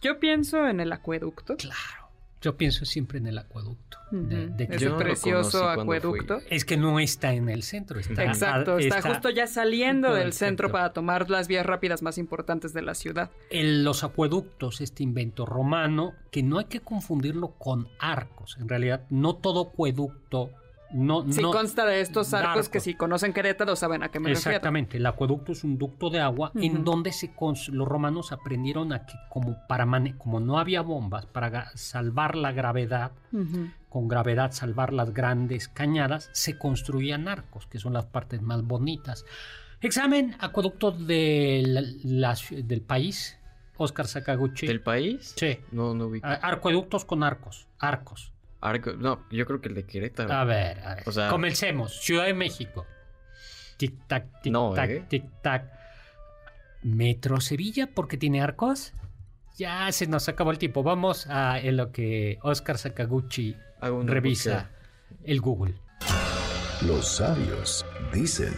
[0.00, 1.56] Yo pienso en el acueducto.
[1.58, 2.08] Claro.
[2.40, 3.98] Yo pienso siempre en el acueducto.
[4.12, 6.38] de- Ese no precioso acueducto.
[6.48, 8.00] Es que no está en el centro.
[8.00, 10.72] Está, Exacto, está, justo ya saliendo del el centro centro.
[10.72, 13.30] para tomar las vías rápidas más importantes de la ciudad.
[13.50, 18.56] En los acueductos, este invento romano, que no hay que confundirlo con arcos.
[18.58, 20.50] En realidad, no todo acueducto
[20.92, 24.30] No, Sí, no, consta de estos arcos que si conocen Querétaro saben a qué me
[24.30, 24.50] refiero.
[24.50, 27.32] Exactamente, el acueducto es un ducto de agua en donde se
[27.68, 29.86] los romanos aprendieron a que como para
[30.18, 33.12] como no había bombas para salvar la gravedad,
[33.88, 39.24] con gravedad salvar las grandes cañadas, se construían arcos, que son las partes más bonitas.
[39.80, 40.90] Examen acueducto
[42.04, 43.38] la ciu- del país,
[43.76, 44.66] Oscar Sakaguchi.
[44.66, 45.34] ¿Del país?
[45.36, 45.58] Sí.
[45.72, 46.26] No, no ubico.
[46.26, 48.32] A- Acueductos con arcos, arcos.
[48.60, 50.32] Arco- No, yo creo que el de Querétaro.
[50.32, 51.04] A ver, a ver.
[51.06, 52.00] O sea- Comencemos.
[52.00, 52.86] Ciudad de México.
[53.78, 55.04] Tic tac, tic No, tac, ¿eh?
[55.08, 55.64] tic tac.
[56.82, 58.92] Metro Sevilla porque tiene arcos.
[59.56, 60.82] Ya se nos acabó el tiempo.
[60.82, 63.56] Vamos a en lo que Oscar Sakaguchi
[64.04, 64.70] revisa
[65.24, 65.74] el Google.
[66.82, 68.54] Los sabios dicen.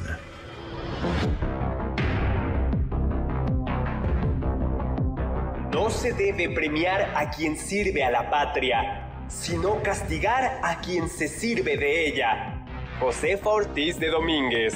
[5.72, 9.01] No se debe premiar a quien sirve a la patria,
[9.32, 12.64] sino castigar a quien se sirve de ella.
[13.00, 14.74] Josefa Ortiz de Domínguez.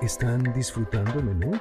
[0.00, 1.60] ¿Están disfrutando el menú?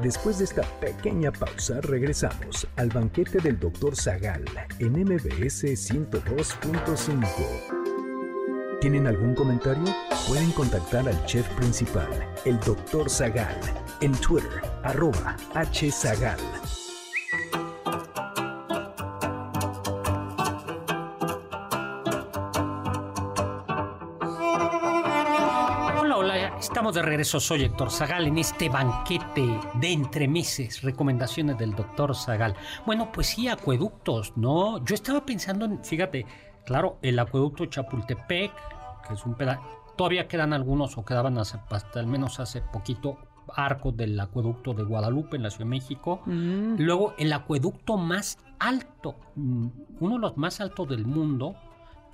[0.00, 3.96] Después de esta pequeña pausa, regresamos al banquete del Dr.
[3.96, 4.44] Zagal
[4.78, 7.77] en MBS 102.5.
[8.80, 9.84] ¿Tienen algún comentario?
[10.28, 12.08] Pueden contactar al chef principal,
[12.44, 13.10] el Dr.
[13.10, 13.58] Zagal,
[14.00, 16.38] en Twitter, arroba hzagal.
[26.60, 27.40] Estamos de regreso.
[27.40, 32.54] Soy Héctor Zagal en este banquete de entremeses, recomendaciones del doctor Zagal.
[32.84, 34.84] Bueno, pues sí, acueductos, ¿no?
[34.84, 36.26] Yo estaba pensando en, fíjate,
[36.68, 38.52] claro, el acueducto Chapultepec,
[39.06, 39.62] que es un pedazo.
[39.96, 43.16] Todavía quedan algunos, o quedaban hace, hasta al menos hace poquito,
[43.56, 46.20] arcos del acueducto de Guadalupe en la Ciudad de México.
[46.26, 46.74] Mm.
[46.76, 49.68] Luego, el acueducto más alto, mm,
[50.00, 51.56] uno de los más altos del mundo,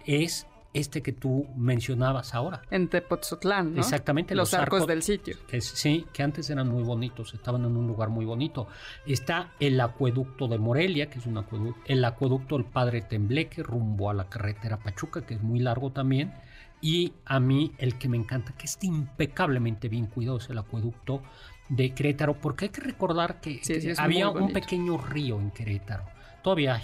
[0.07, 2.61] es este que tú mencionabas ahora.
[2.71, 3.81] En Tepoztlán, ¿no?
[3.81, 5.37] Exactamente, Los, los arcos, arcos- del sitio.
[5.47, 8.67] Que sí, que antes eran muy bonitos, estaban en un lugar muy bonito.
[9.07, 14.11] Está el acueducto de Morelia, que es un acueducto, el acueducto del Padre Tembleque, rumbo
[14.11, 16.35] a la carretera Pachuca, que es muy largo también.
[16.81, 21.23] Y a mí el que me encanta, que está impecablemente bien cuidado, es el acueducto
[21.71, 25.41] de Querétaro, porque hay que recordar que, Sí, que sí, es había un pequeño río
[25.41, 26.05] en Querétaro.
[26.43, 26.83] Todavía hay.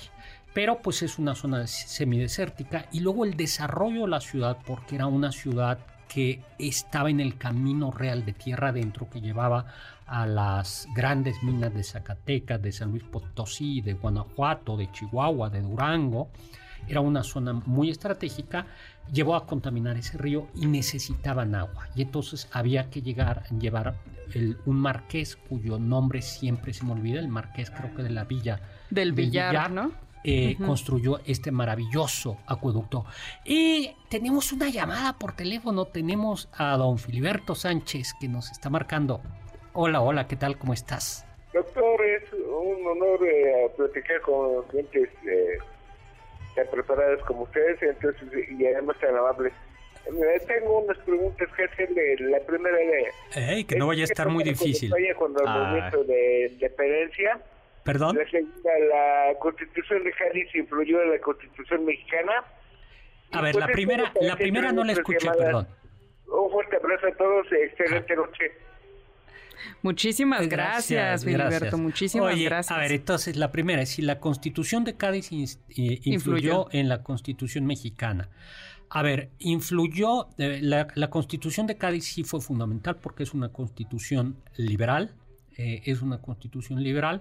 [0.52, 2.86] Pero pues es una zona semidesértica.
[2.92, 7.36] Y luego el desarrollo de la ciudad, porque era una ciudad que estaba en el
[7.38, 9.66] camino real de tierra adentro que llevaba
[10.06, 15.60] a las grandes minas de Zacatecas, de San Luis Potosí, de Guanajuato, de Chihuahua, de
[15.60, 16.30] Durango.
[16.88, 18.66] Era una zona muy estratégica,
[19.12, 21.86] llevó a contaminar ese río y necesitaban agua.
[21.94, 23.94] Y entonces había que llegar, llevar
[24.34, 28.24] el- un marqués cuyo nombre siempre se me olvida, el marqués creo que de la
[28.24, 28.60] villa
[28.90, 29.92] Del billar, ¿no?
[30.24, 33.04] Eh, construyó este maravilloso acueducto.
[33.44, 39.20] Y tenemos una llamada por teléfono, tenemos a don Filiberto Sánchez que nos está marcando.
[39.72, 40.58] Hola, hola, ¿qué tal?
[40.58, 41.24] ¿Cómo estás?
[41.52, 45.58] Doctor, es un honor eh, platicar con gentes eh,
[46.54, 48.28] tan preparadas como ustedes entonces
[48.58, 49.52] y además tan amables.
[50.46, 52.16] Tengo unas preguntas que hacerle.
[52.30, 53.64] La primera de...
[53.66, 54.90] Que no vaya a estar muy difícil.
[54.90, 55.58] Vaya cuando el Ah.
[55.58, 57.40] movimiento de independencia.
[57.84, 58.16] ¿Perdón?
[58.16, 62.32] La constitución de Cádiz influyó en la constitución mexicana.
[63.32, 65.44] A ver, la primera, la primera no la escuché, llamadas.
[65.44, 65.68] perdón.
[66.26, 67.46] Un fuerte abrazo a todos.
[67.52, 68.52] Excelente noche.
[69.82, 71.78] Muchísimas gracias, Filiberto.
[71.78, 72.76] Muchísimas Oye, gracias.
[72.76, 75.38] A ver, entonces la primera es si la Constitución de Cádiz eh,
[75.76, 76.68] influyó, Influyó.
[76.72, 78.28] en la Constitución mexicana.
[78.88, 83.50] A ver, influyó, eh, la, la Constitución de Cádiz sí fue fundamental porque es una
[83.50, 85.14] Constitución liberal,
[85.56, 87.20] eh, es una Constitución liberal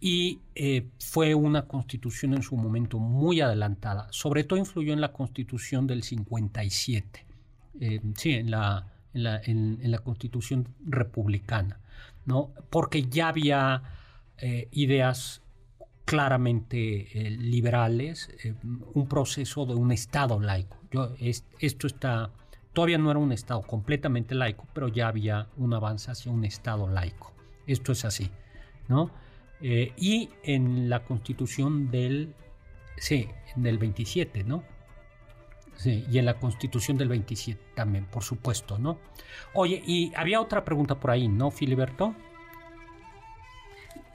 [0.00, 4.08] y eh, fue una Constitución en su momento muy adelantada.
[4.10, 7.26] Sobre todo influyó en la Constitución del 57,
[7.80, 11.80] eh, sí, en la, en la, en- la Constitución republicana,
[12.26, 12.50] ¿no?
[12.70, 13.82] Porque ya había
[14.38, 15.42] eh, ideas
[16.04, 18.28] claramente liberales,
[18.94, 20.76] un proceso de un Estado laico.
[21.58, 22.30] Esto está,
[22.72, 26.88] todavía no era un Estado completamente laico, pero ya había un avance hacia un Estado
[26.88, 27.32] laico.
[27.66, 28.30] Esto es así,
[28.88, 29.10] ¿no?
[29.60, 32.34] Eh, y en la Constitución del,
[32.98, 34.62] sí, del 27, ¿no?
[35.76, 38.98] Sí, y en la Constitución del 27 también, por supuesto, ¿no?
[39.54, 42.14] Oye, y había otra pregunta por ahí, ¿no, Filiberto?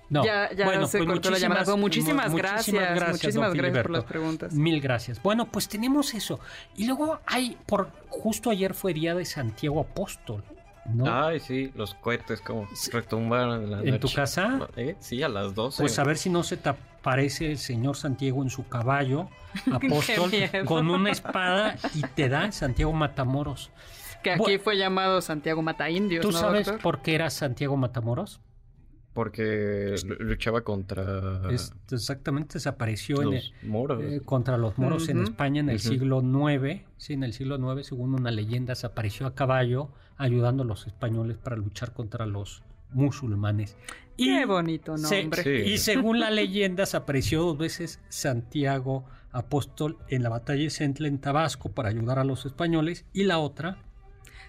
[0.10, 0.26] No.
[0.26, 2.68] Ya- ya se cortó la llamada, pero muchísimas mu- gracias,
[3.12, 4.54] muchísimas gracias por las preguntas.
[4.54, 5.22] Mil gracias.
[5.24, 6.40] Bueno, pues tenemos eso.
[6.76, 10.44] Y luego hay, por justo ayer fue día de Santiago Apóstol.
[10.86, 11.06] ¿No?
[11.26, 14.68] Ay, sí, los cohetes como retumbaron en la ¿En tu casa?
[14.76, 15.82] Eh, Sí, a las 12.
[15.84, 19.30] Pues a ver si no se te aparece el señor Santiago en su caballo,
[19.72, 20.32] apóstol,
[20.66, 23.70] con una espada y te da Santiago Matamoros.
[24.24, 26.82] Que aquí Bu- fue llamado Santiago Mataindios, ¿Tú ¿no, sabes doctor?
[26.84, 28.40] por qué era Santiago Matamoros?
[29.14, 34.02] Porque lu- luchaba contra Es- exactamente, desapareció en el- moros.
[34.04, 35.24] eh, contra los moros en.
[35.24, 36.84] España en el siglo IX.
[36.98, 39.90] Sí, en el siglo IX, según una leyenda, desapareció a caballo
[40.22, 43.76] ayudando a los españoles para luchar contra los musulmanes.
[44.18, 45.44] Qué bonito se- nombre.
[45.44, 45.72] Sí.
[45.74, 51.08] y según la leyenda, se apareció dos veces Santiago Apóstol en la batalla de Centla
[51.08, 53.78] en Tabasco para ayudar a los españoles y la otra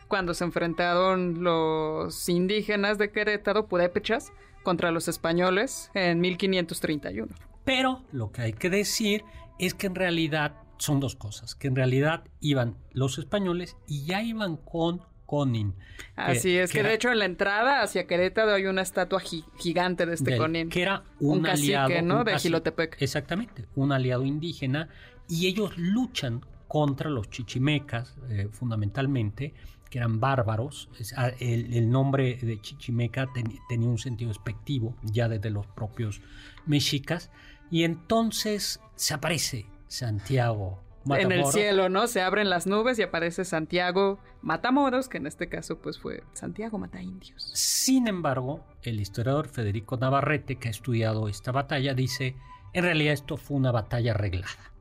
[0.08, 4.32] Cuando se enfrentaron los indígenas de Querétaro, purépechas,
[4.62, 7.32] contra los españoles en 1531.
[7.64, 9.24] Pero lo que hay que decir
[9.58, 14.22] es que en realidad son dos cosas, que en realidad iban los españoles y ya
[14.22, 15.00] iban con
[15.36, 15.74] Conin.
[16.14, 20.04] Así es, que, de hecho en la entrada hacia Querétaro hay una estatua gi- gigante
[20.04, 20.68] de este del- conín.
[20.68, 22.18] que era un, Un cacique, aliado, ¿no?
[22.18, 22.48] un De cacique.
[22.50, 22.96] Jilotepec.
[23.00, 24.90] Exactamente, un aliado indígena
[25.30, 29.54] y ellos luchan contra los chichimecas eh, fundamentalmente,
[29.88, 30.90] que eran bárbaros.
[31.16, 36.20] Ah, el, el nombre de chichimeca ten- tenía un sentido despectivo ya desde los propios
[36.66, 37.30] mexicas
[37.70, 42.06] y entonces se aparece Santiago En el cielo, ¿no?
[42.06, 46.78] Se abren las nubes y aparece Santiago Matamoros, que en este caso pues fue Santiago
[46.78, 47.50] Mataindios.
[47.54, 52.36] Sin embargo, el historiador Federico Navarrete, que ha estudiado esta batalla, dice,
[52.72, 54.72] en realidad esto fue una batalla arreglada.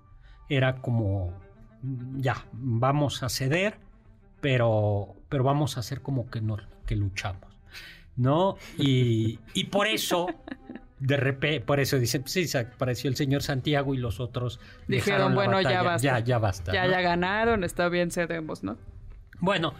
[0.49, 1.33] Era como,
[1.81, 3.79] mm, ya, vamos a ceder,
[4.41, 7.49] pero, pero vamos a hacer como que, no, que luchamos.
[8.15, 8.57] ¿No?
[8.77, 10.27] Y, y por eso,
[11.01, 15.33] de repente, por eso dicen, sí, se apareció el señor Santiago y los otros Dijeron,
[15.35, 16.03] bueno, ya basta.
[16.07, 16.71] Ya, ya basta.
[16.71, 16.91] Ya, ¿no?
[16.91, 18.77] ya ganaron, está bien, cedemos, ¿no?
[19.39, 19.73] Bueno,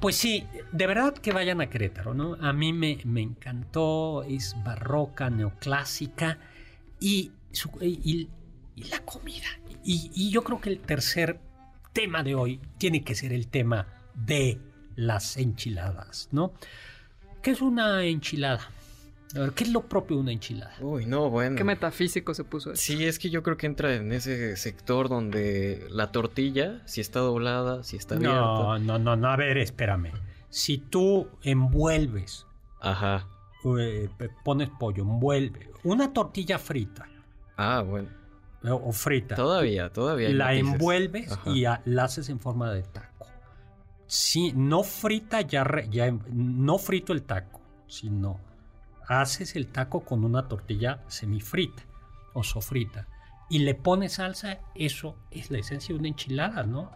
[0.00, 2.34] pues sí, de verdad que vayan a Querétaro, ¿no?
[2.40, 6.38] A mí me, me encantó, es barroca, neoclásica
[7.00, 8.28] y, su- y-
[8.76, 9.46] y la comida.
[9.84, 11.40] Y, y yo creo que el tercer
[11.92, 14.60] tema de hoy tiene que ser el tema de
[14.94, 16.52] las enchiladas, ¿no?
[17.42, 18.60] ¿Qué es una enchilada?
[19.36, 20.72] A ver, ¿qué es lo propio de una enchilada?
[20.80, 21.54] Uy, no, bueno.
[21.56, 22.80] Qué metafísico se puso eso.
[22.82, 27.20] Sí, es que yo creo que entra en ese sector donde la tortilla, si está
[27.20, 28.36] doblada, si está abierta.
[28.38, 30.12] No, no, no, no, a ver, espérame.
[30.48, 32.46] Si tú envuelves
[32.80, 33.26] Ajá.
[33.78, 34.08] eh,
[34.44, 37.06] pones pollo, envuelve una tortilla frita
[37.56, 38.08] Ah, bueno.
[38.64, 40.30] eh, o frita, Todavía, todavía.
[40.30, 40.72] la matices.
[40.72, 41.50] envuelves Ajá.
[41.50, 43.26] y a- la haces en forma de taco.
[44.06, 48.40] Si no frita ya, re- ya no frito el taco, sino
[49.08, 51.82] haces el taco con una tortilla semifrita
[52.34, 53.08] o sofrita
[53.50, 56.92] y le pones salsa, eso es la esencia de una enchilada, ¿no?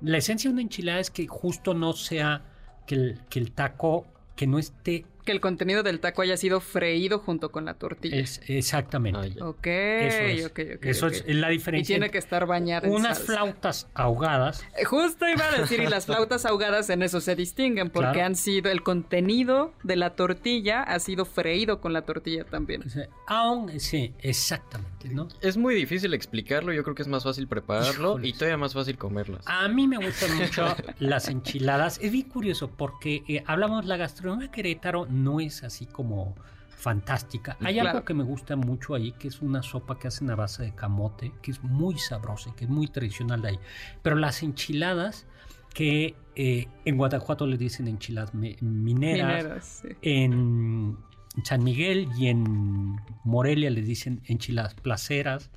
[0.00, 2.42] La esencia de una enchilada es que justo no sea
[2.86, 6.60] que el, que el taco que no esté Que el contenido del taco haya sido
[6.60, 8.16] freído junto con la tortilla.
[8.16, 9.20] es exactamente.
[9.20, 9.44] Ah, ya.
[9.46, 11.94] Ok, Eso es, ok, ok, Eso es la Y diferencia.
[11.94, 13.32] tiene entre que estar bañada en unas salsa.
[13.32, 14.64] flautas ahogadas.
[14.76, 18.26] Eh, Justo iba a decir, y las flautas ahogadas en eso se distinguen, porque Claro.
[18.26, 22.82] han sido, el contenido de la tortilla ha sido freído con la tortilla también.
[23.28, 25.28] Aún, sí, exactamente, ¿no?
[25.42, 28.28] Es muy difícil explicarlo, yo creo que es más fácil prepararlo Híjoles.
[28.30, 29.44] y todavía más fácil comerlas.
[29.46, 31.98] A mí me gustan mucho las enchiladas.
[32.02, 36.34] Es bien curioso porque eh, hablamos, la gastronomía de Querétaro no es así como
[36.68, 37.56] fantástica.
[37.60, 37.90] Hay Claro.
[37.90, 40.74] algo que me gusta mucho ahí, que es una sopa que hacen a base de
[40.74, 43.58] camote, que es muy sabrosa, que es muy tradicional de ahí.
[44.02, 45.26] Pero las enchiladas,
[45.74, 49.88] que eh, en Guanajuato le dicen enchiladas mineras, Mineras, sí.
[50.02, 50.96] en
[51.44, 55.50] San Miguel y en Morelia le dicen enchiladas placeras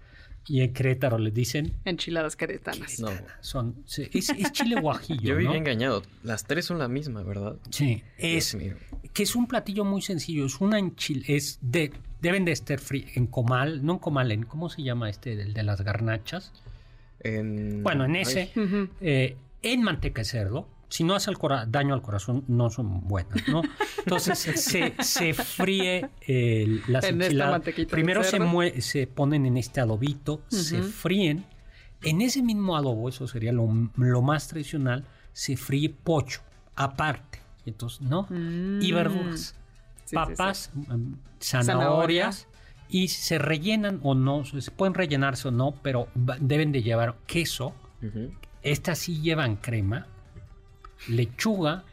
[0.46, 3.00] y en Querétaro le dicen Enchiladas queretanas.
[3.00, 3.10] No.
[3.42, 5.56] son sí, es, es chile guajillo Yo viví ¿no?
[5.56, 6.04] engañado.
[6.24, 7.56] Las tres son la misma, ¿verdad?
[7.70, 8.58] sí es
[9.14, 13.06] que es un platillo muy sencillo es una enchil es de deben de estar fri-
[13.16, 16.52] en comal no en comal en cómo se llama este del de las garnachas
[17.20, 17.84] En...
[17.84, 18.52] bueno en ese
[19.02, 21.38] eh, en manteca de cerdo si no hace el
[21.70, 23.64] daño al corazón, no son buenas, ¿no?
[23.98, 27.64] Entonces se, se fríe eh, las En enchiladas.
[27.90, 30.88] Primero se, se ponen en este adobito, se Ujú.
[30.88, 31.46] fríen.
[32.04, 36.42] En ese mismo adobo, eso sería lo, lo más tradicional, se fríe pollo,
[36.76, 37.40] aparte.
[37.66, 38.28] Y Entonces, ¿no?
[38.30, 38.96] Y Mm.
[38.96, 39.56] verduras.
[40.06, 41.64] Sí, sí, papas, mm, Zanahoria.
[42.32, 42.48] zanahorias.
[42.88, 46.08] Y se rellenan o no, se pueden rellenarse o no, pero
[46.40, 48.32] deben de llevar queso, ujú.
[48.62, 50.06] estas sí llevan crema,
[51.08, 51.84] lechuga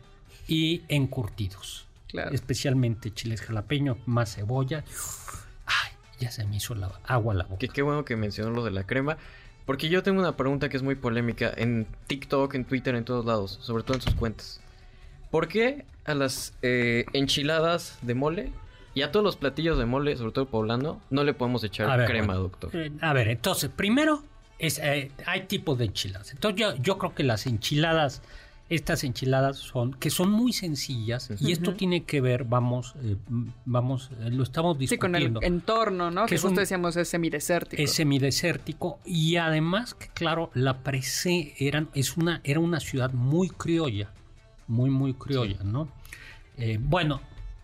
[0.48, 1.86] y encurtidos.
[2.08, 2.34] Claro.
[2.34, 4.84] Especialmente chiles jalapeño, más cebolla.
[5.66, 7.58] Ay, ya se me hizo la agua a la boca.
[7.58, 9.16] Que qué bueno que mencionó lo de la crema.
[9.66, 13.24] Porque yo tengo una pregunta que es muy polémica en TikTok, en Twitter, en todos
[13.24, 14.60] lados, sobre todo en sus cuentas.
[15.30, 18.52] ¿Por qué a las eh, enchiladas de mole
[18.94, 21.96] y a todos los platillos de mole, sobre todo poblano, no le podemos echar A
[21.96, 22.70] ver, crema, bueno, doctor?
[22.74, 24.24] eh, a ver, entonces, primero,
[24.58, 26.32] es, eh, hay tipos de enchiladas.
[26.32, 28.22] Entonces, yo, yo creo que las enchiladas,
[28.70, 33.16] estas enchiladas son, que son muy sencillas, y esto tiene que ver, vamos, eh,
[33.66, 35.40] vamos, eh, lo estamos Sí, con el discutiendo.
[35.42, 36.22] entorno, ¿no?
[36.22, 37.82] Que Que, es justo decíamos es semidesértico.
[37.82, 43.48] es semidesértico y además que claro la Presé eran es una era una ciudad muy
[43.50, 44.12] criolla
[44.68, 45.88] muy muy criolla no
[46.56, 47.20] Eh, bueno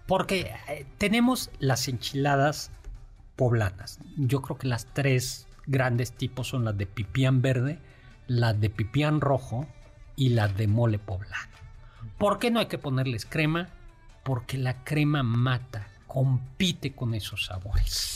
[0.07, 0.51] porque
[0.99, 2.71] tenemos las enchiladas
[3.37, 7.79] poblanas yo creo que las tres grandes tipos son las de pipián verde
[8.27, 9.67] las de pipián rojo
[10.17, 11.53] y las de mole poblano
[12.19, 13.69] ¿por qué no hay que ponerles crema?
[14.25, 18.14] porque la crema mata compite con esos sabores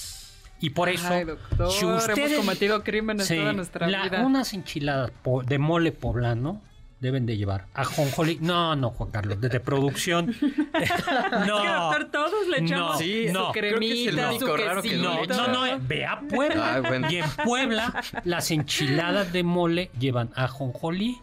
[0.63, 4.21] y por eso, Ay, doctor, si hemos ustedes- cometido crímenes Sí, toda nuestra la- vida.
[4.23, 5.11] Unas enchiladas
[5.47, 6.61] de mole poblano
[7.01, 8.37] deben de llevar ajonjolí.
[8.43, 10.27] No, no, Juan Carlos, desde producción.
[10.43, 10.79] no.
[10.79, 13.53] Es que, doctor, todos le echamos no, Sí, su no.
[13.53, 15.03] cremita, su quesito.
[15.03, 16.83] no No, no, eh, ve a Puebla.
[16.87, 17.11] Bueno.
[17.11, 21.19] Y en Puebla, las enchiladas de mole llevan ajonjolí,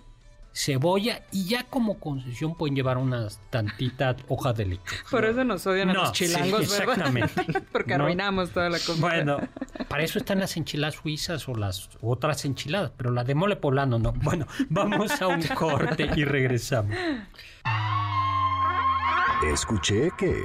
[0.57, 5.01] cebolla y ya como concesión pueden llevar unas tantitas hojas de lechuga.
[5.11, 6.93] Por eso nos odian a No, los chilangos, sí, ¿verdad?
[6.95, 7.61] exactamente.
[7.71, 8.03] Porque No.
[8.05, 9.01] arruinamos toda la comida.
[9.01, 9.37] Bueno,
[9.87, 13.99] para eso están las enchiladas suizas o las otras enchiladas, pero las de mole poblano
[13.99, 14.13] no.
[14.13, 16.95] Bueno, vamos a un corte y regresamos.
[19.53, 20.43] Escuché que...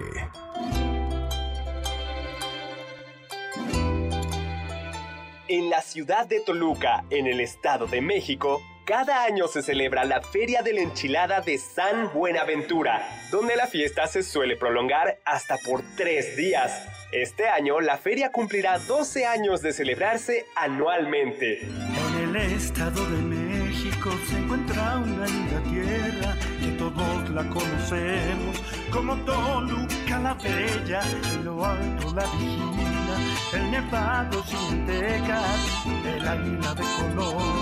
[5.49, 10.21] En la ciudad de Toluca, en el Estado de México, cada año se celebra la
[10.21, 15.83] Feria de la Enchilada de San Buenaventura, donde la fiesta se suele prolongar hasta por
[15.97, 16.89] tres días.
[17.13, 21.61] Este año la feria cumplirá 12 años de celebrarse anualmente.
[21.63, 29.17] En el Estado de México se encuentra una linda tierra que todos la conocemos como
[29.25, 31.03] Toluca la Bella.
[31.35, 33.17] En lo alto la vigila,
[33.55, 37.62] el nevado sin tecas, el águila de color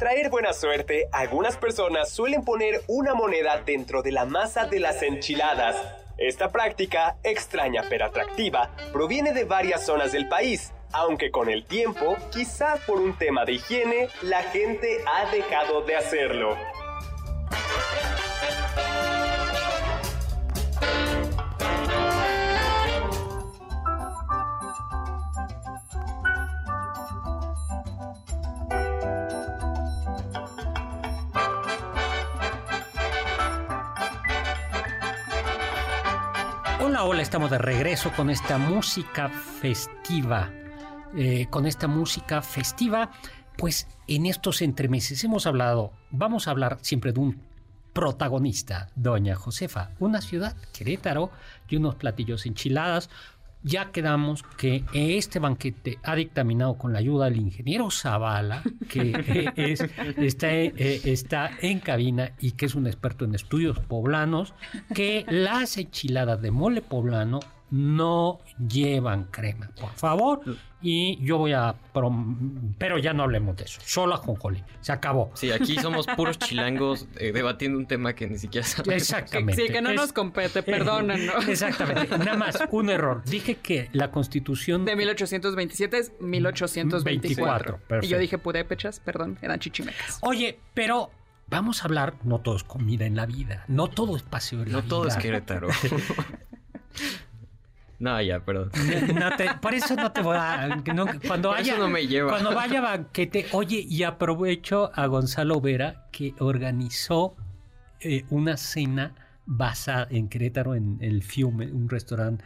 [0.00, 5.02] atraer buena suerte, algunas personas suelen poner una moneda dentro de la masa de las
[5.02, 5.76] enchiladas.
[6.16, 12.16] Esta práctica, extraña pero atractiva, proviene de varias zonas del país, aunque con el tiempo,
[12.32, 16.56] quizás por un tema de higiene, la gente ha dejado de hacerlo.
[37.20, 40.50] Estamos de regreso con esta música festiva.
[41.14, 43.10] Eh, con esta música festiva,
[43.58, 47.42] pues en estos entremeses hemos hablado, vamos a hablar siempre de un
[47.92, 51.30] protagonista, Doña Josefa, una ciudad, Querétaro,
[51.68, 53.10] y unos platillos enchiladas.
[53.62, 59.84] Ya quedamos que este banquete ha dictaminado con la ayuda del ingeniero Zavala, que es-
[60.16, 64.54] está, eh, está en cabina y que es un experto en estudios poblanos,
[64.94, 67.40] que las enchiladas de mole poblano
[67.70, 70.40] no llevan crema, por favor.
[70.82, 71.74] Y yo voy a...
[71.92, 74.64] prom- Pero ya no hablemos de eso, solo ajonjolí.
[74.80, 75.30] Se acabó.
[75.34, 79.02] Sí, aquí somos puros chilangos eh, debatiendo un tema que ni siquiera sabemos.
[79.02, 79.60] Exactamente.
[79.66, 81.46] Sí, que no Es- nos compete, perdónennos.
[81.48, 82.16] Exactamente.
[82.16, 83.22] Nada más, un error.
[83.26, 84.86] Dije que la constitución...
[84.86, 87.72] De 1827 es 1824.
[87.74, 88.06] 24, perfecto.
[88.06, 90.18] y yo dije purépechas, perdón, eran chichimecas.
[90.22, 91.10] Oye, pero
[91.48, 94.72] vamos a hablar, no todo es comida en la vida, no todo es paseo en
[94.72, 95.22] la No todo es vida.
[95.22, 95.68] Querétaro.
[98.00, 98.70] no, ya, perdón.
[99.14, 100.66] No te- por eso no te voy a...
[100.94, 102.30] no, cuando Por haya, eso no me lleva.
[102.30, 107.36] Cuando vaya banquete, oye, y aprovecho a Gonzalo Vera que organizó
[108.00, 109.14] eh, una cena
[109.46, 112.44] basada en Querétaro, en el Fiume, un restaurante,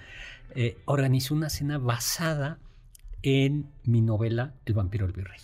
[0.55, 2.59] eh, organizó una cena basada
[3.23, 5.39] en mi novela El vampiro del virrey.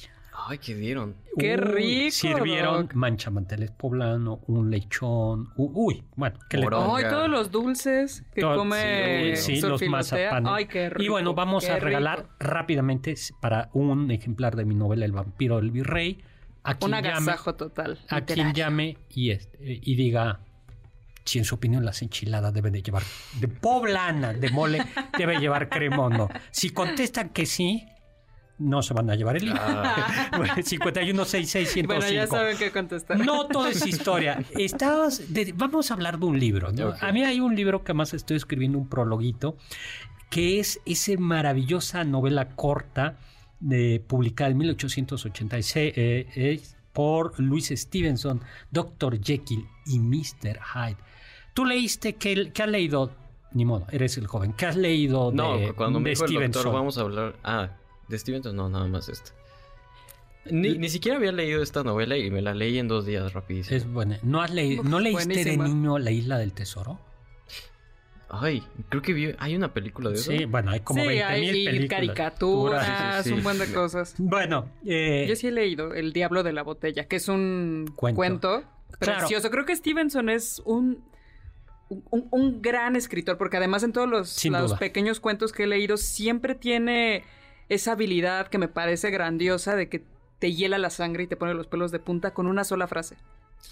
[0.48, 1.16] Ay, ¿qué dieron?
[1.38, 2.94] ¡Qué Uy, rico, Sirvieron Doc!
[2.94, 5.50] manchamanteles poblano, un lechón.
[5.56, 6.64] uy, bueno, ¿qué le.
[6.72, 10.50] Ay, todos los dulces que Todo- come sí, sí, los mazapanes.
[10.52, 11.02] Ay, qué rico.
[11.02, 11.84] y bueno, vamos a rico.
[11.86, 16.18] regalar rápidamente para un ejemplar de mi novela El vampiro del virrey
[16.62, 17.98] a quien un llame, agasajo total.
[18.08, 20.40] a quien llame y, este, y diga
[21.24, 23.02] si en su opinión las enchiladas deben de llevar
[23.40, 24.82] de poblana, de mole,
[25.16, 26.28] debe llevar cremón, no.
[26.50, 27.86] Si contestan que sí,
[28.60, 29.60] no se van a llevar el libro.
[29.60, 30.30] Ah.
[30.36, 31.86] Bueno, 516605.
[31.86, 33.18] Bueno, ya saben qué contestar.
[33.18, 34.44] No todo es historia.
[34.50, 36.70] Estabas de- vamos a hablar de un libro.
[37.00, 39.56] A mí hay un libro que más estoy escribiendo, un prologuito,
[40.28, 43.18] que es esa maravillosa novela corta
[43.58, 46.60] de, publicada en 1886 eh, eh,
[46.92, 48.40] por Louis Stevenson,
[48.70, 49.20] Dr.
[49.22, 50.58] Jekyll y Mr.
[50.74, 50.96] Hyde.
[51.54, 53.10] ¿Tú leíste qué, qué has leído?
[53.52, 54.52] Ni modo, eres el joven.
[54.52, 56.72] ¿Qué has leído de, No, cuando me de dijo el doctor, Stevenson?
[56.72, 57.36] vamos a hablar.
[57.42, 57.70] Ah,
[58.10, 59.30] de Stevenson, no, nada más esto.
[60.50, 63.76] Ni, ni siquiera había leído esta novela y me la leí en dos días rapidísimo.
[63.76, 64.18] Es buena.
[64.22, 65.64] ¿No, has leído, ¿no leíste buenísima.
[65.64, 66.98] de niño La Isla del Tesoro?
[68.32, 69.34] Ay, creo que vi.
[69.38, 70.30] Hay una película de eso.
[70.30, 71.88] Sí, bueno, hay como sí, 20 hay mil películas.
[71.90, 73.34] caricaturas, Sí, sí, sí.
[73.34, 74.14] un buen de cosas.
[74.18, 78.16] Bueno, eh, Yo sí he leído El Diablo de la Botella, que es un Cuento.
[78.16, 78.64] cuento,
[79.00, 79.18] Claro.
[79.18, 79.50] precioso.
[79.50, 81.02] Creo que Stevenson es un,
[81.88, 85.96] un, un gran escritor, porque además en todos los, los pequeños cuentos que he leído
[85.96, 87.24] siempre tiene
[87.70, 90.04] esa habilidad que me parece grandiosa de que
[90.40, 93.16] te hiela la sangre y te pone los pelos de punta con una sola frase.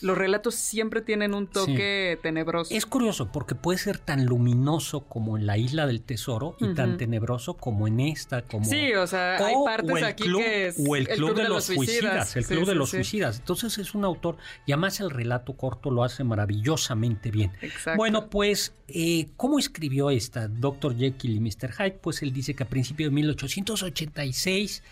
[0.00, 2.72] Los relatos siempre tienen un toque tenebroso.
[2.72, 6.90] es curioso porque puede ser tan luminoso como en La Isla del Tesoro y tan
[6.90, 6.98] Ujú.
[6.98, 8.64] tenebroso como en esta, como...
[8.64, 11.34] Sí, o sea, hay O- partes o el aquí club, que es o el club,
[11.34, 12.96] de, los suicidas, el Sí, club de sí, los sí.
[12.98, 13.38] suicidas.
[13.40, 14.36] Entonces es un autor
[14.66, 17.50] y además el relato corto lo hace maravillosamente bien.
[17.60, 17.96] Exacto.
[17.96, 20.96] Bueno, pues, eh, ¿cómo escribió esta Dr.
[20.96, 21.72] Jekyll y Mr.
[21.72, 21.98] Hyde?
[22.00, 24.82] Pues él dice que a principios de 1886,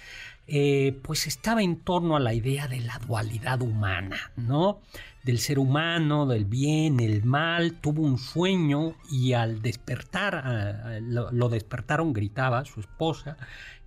[0.47, 4.81] eh, pues estaba en torno a la idea de la dualidad humana, ¿no?
[5.25, 12.13] Del ser humano, del bien, el mal, tuvo un sueño y al despertar, lo despertaron,
[12.13, 13.37] gritaba su esposa,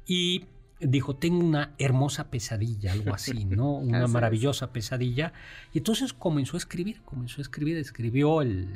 [0.05, 0.45] y
[0.79, 3.73] dijo, tengo una hermosa pesadilla, algo así, ¿no?
[3.73, 4.11] Una Así es.
[4.11, 5.33] maravillosa pesadilla.
[5.73, 8.67] Y entonces comenzó a escribir, comenzó a escribir, escribió el-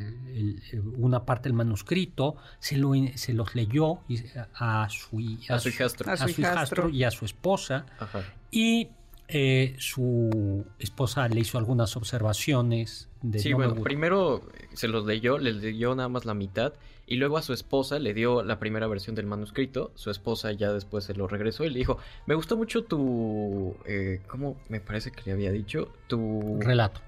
[0.71, 4.17] el- una parte del manuscrito, se, lo, se los leyó y-
[4.55, 6.09] a su, hi- A su hijastro.
[6.09, 6.89] a A su su hijastro hijastro.
[6.89, 7.85] y a su esposa.
[7.99, 8.21] Ajá.
[8.51, 8.89] Y
[9.35, 15.39] eh, su esposa le hizo algunas observaciones de Sí, no bueno, primero se los leyó,
[15.39, 16.73] les leyó nada más la mitad
[17.07, 19.91] y luego a su esposa le dio la primera versión del manuscrito.
[19.95, 23.75] Su esposa ya después se lo regresó y le dijo, me gustó mucho tu...
[23.85, 25.91] Eh, ¿Cómo me parece que le había dicho?
[26.07, 27.01] Tu relato,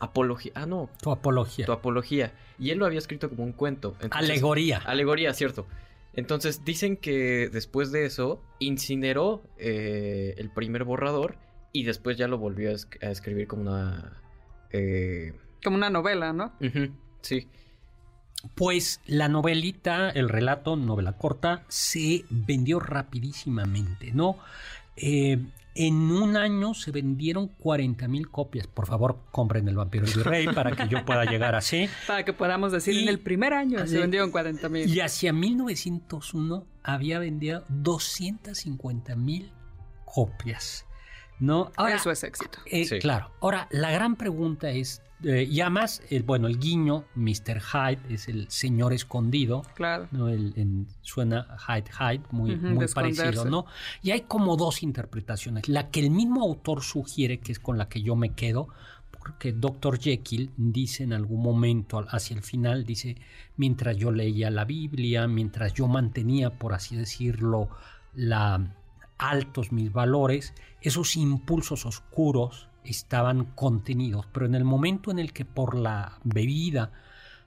[0.00, 0.52] apología.
[0.56, 2.34] Ah, no, tu apología, tu apología.
[2.58, 3.94] Y él lo había escrito como un cuento.
[4.00, 4.78] Entonces- alegoría.
[4.78, 5.66] Alegoría, cierto.
[6.14, 11.36] Entonces dicen que después de eso incineró eh, el primer borrador
[11.72, 14.20] y después ya lo volvió a, es- a escribir como una...
[14.70, 16.52] eh, Como una novela, ¿no?
[17.22, 17.46] sí.
[18.54, 24.38] Pues la novelita, el relato, novela corta, se vendió rapidísimamente, ¿no?
[24.96, 25.38] Eh,
[25.74, 28.66] en un año se vendieron 40 mil copias.
[28.68, 31.88] Por favor, compren El Vampiro y el Virrey para que yo pueda llegar así.
[32.06, 34.88] Para que podamos decir, Y- en el primer año Así- se vendieron 40 mil.
[34.88, 39.52] Y hacia 1901 había vendido 250 mil
[40.04, 40.86] copias,
[41.40, 41.70] ¿no?
[41.76, 42.58] Ahora, Eso es éxito.
[42.66, 42.98] Eh, Sí.
[42.98, 43.30] Claro.
[43.40, 47.60] Ahora, la gran pregunta es, eh, y además, eh, bueno, el guiño, Mr.
[47.60, 50.08] Hyde, es el señor escondido, Claro.
[50.12, 50.28] ¿no?
[50.28, 53.44] El- en- suena Hyde Hyde, muy, muy parecido.
[53.44, 53.66] ¿no?
[54.02, 55.68] Y hay como dos interpretaciones.
[55.68, 58.68] La que el mismo autor sugiere, que es con la que yo me quedo,
[59.10, 59.98] porque Dr.
[59.98, 63.16] Jekyll dice en algún momento, hacia el final, dice,
[63.56, 67.68] mientras yo leía la Biblia, mientras yo mantenía, por así decirlo,
[68.14, 68.74] la,
[69.18, 75.44] altos mis valores, esos impulsos oscuros estaban contenidos, pero en el momento en el que
[75.44, 76.92] por la bebida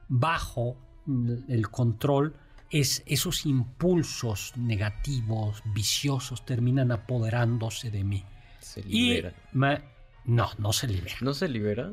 [0.07, 0.77] bajo
[1.47, 2.35] el control,
[2.69, 8.23] es esos impulsos negativos, viciosos, terminan apoderándose de mí.
[8.59, 9.33] Se Y libera.
[9.53, 9.81] ma-
[10.25, 11.15] no, no se libera.
[11.21, 11.91] ¿No se libera?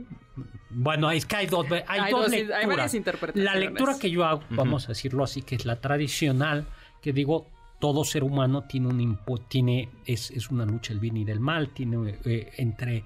[0.70, 2.68] Bueno, es que hay dos, hay Hay dos dos- hay lecturas.
[2.68, 3.53] varias interpretaciones.
[3.53, 6.66] La lectura que yo hago, vamos a decirlo así, que es la tradicional,
[7.01, 7.49] que digo,
[7.79, 11.41] todo ser humano tiene un impu- tiene, es, es una lucha del bien y del
[11.41, 13.05] mal, tiene eh, entre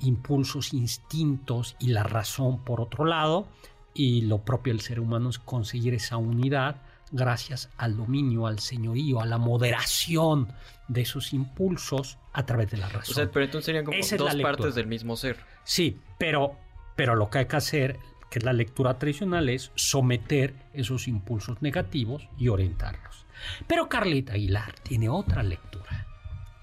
[0.00, 3.48] impulsos, instintos y la razón por otro lado,
[3.94, 6.76] y lo propio del ser humano es conseguir esa unidad
[7.12, 10.52] gracias al dominio, al señorío, a la moderación
[10.86, 13.12] de esos impulsos a través de la razón.
[13.12, 15.38] O sea, pero entonces serían como Esa dos partes del mismo ser.
[15.64, 16.56] Sí, pero,
[16.94, 17.98] pero lo que hay que hacer,
[18.30, 23.26] que es la lectura tradicional, es someter esos impulsos negativos y orientarlos.
[23.66, 26.06] Pero Carlita Aguilar tiene otra lectura,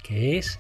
[0.03, 0.59] que es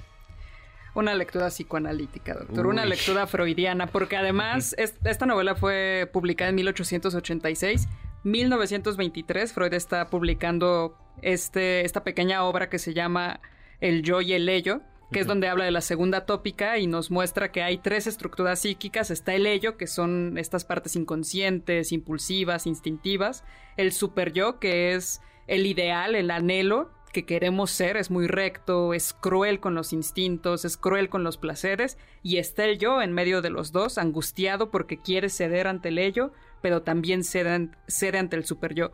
[0.95, 2.65] Una lectura psicoanalítica, doctor.
[2.65, 2.71] Uy.
[2.73, 7.87] Una lectura freudiana, porque además es- esta novela fue publicada en 1886.
[8.23, 13.39] 1923, Freud está publicando este, esta pequeña obra que se llama
[13.79, 14.81] El yo y el ello.
[15.09, 18.59] que es donde habla de la segunda tópica y nos muestra que hay tres estructuras
[18.59, 19.09] psíquicas.
[19.09, 23.45] Está el ello, que son estas partes inconscientes, impulsivas, instintivas.
[23.77, 28.93] El super yo, que es el ideal, el anhelo que queremos ser, es muy recto,
[28.93, 31.97] es cruel con los instintos, es cruel con los placeres.
[32.21, 35.97] Y está el yo en medio de los dos, angustiado porque quiere ceder ante el
[35.97, 36.31] ello,
[36.61, 38.91] pero también cede, ante el super yo.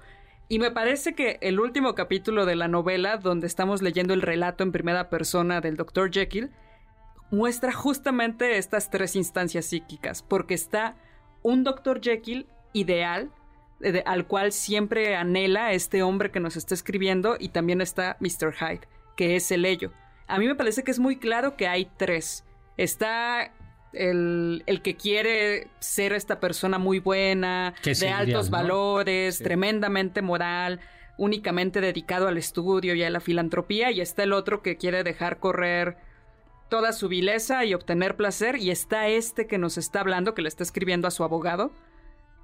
[0.48, 4.64] Y me parece que el último capítulo de la novela, donde estamos leyendo el relato
[4.64, 6.12] en primera persona del Dr.
[6.12, 6.52] Jekyll,
[7.32, 10.96] muestra justamente estas tres instancias psíquicas, porque está
[11.42, 12.00] un Dr.
[12.02, 13.32] Jekyll ideal,
[14.06, 18.54] al cual siempre anhela este hombre que nos está escribiendo, y también está Mr.
[18.54, 19.92] Hyde, que es el ello.
[20.28, 22.44] A mí me parece que es muy claro que hay tres.
[22.78, 23.52] Está
[23.94, 30.80] el, que quiere ser esta persona muy buena, de altos valores, tremendamente moral,
[31.18, 35.40] únicamente dedicado al estudio y a la filantropía, y está el otro que quiere dejar
[35.40, 35.98] correr
[36.70, 40.50] toda su vileza y obtener placer, y está este que nos está hablando, que le
[40.50, 41.72] está escribiendo a su abogado,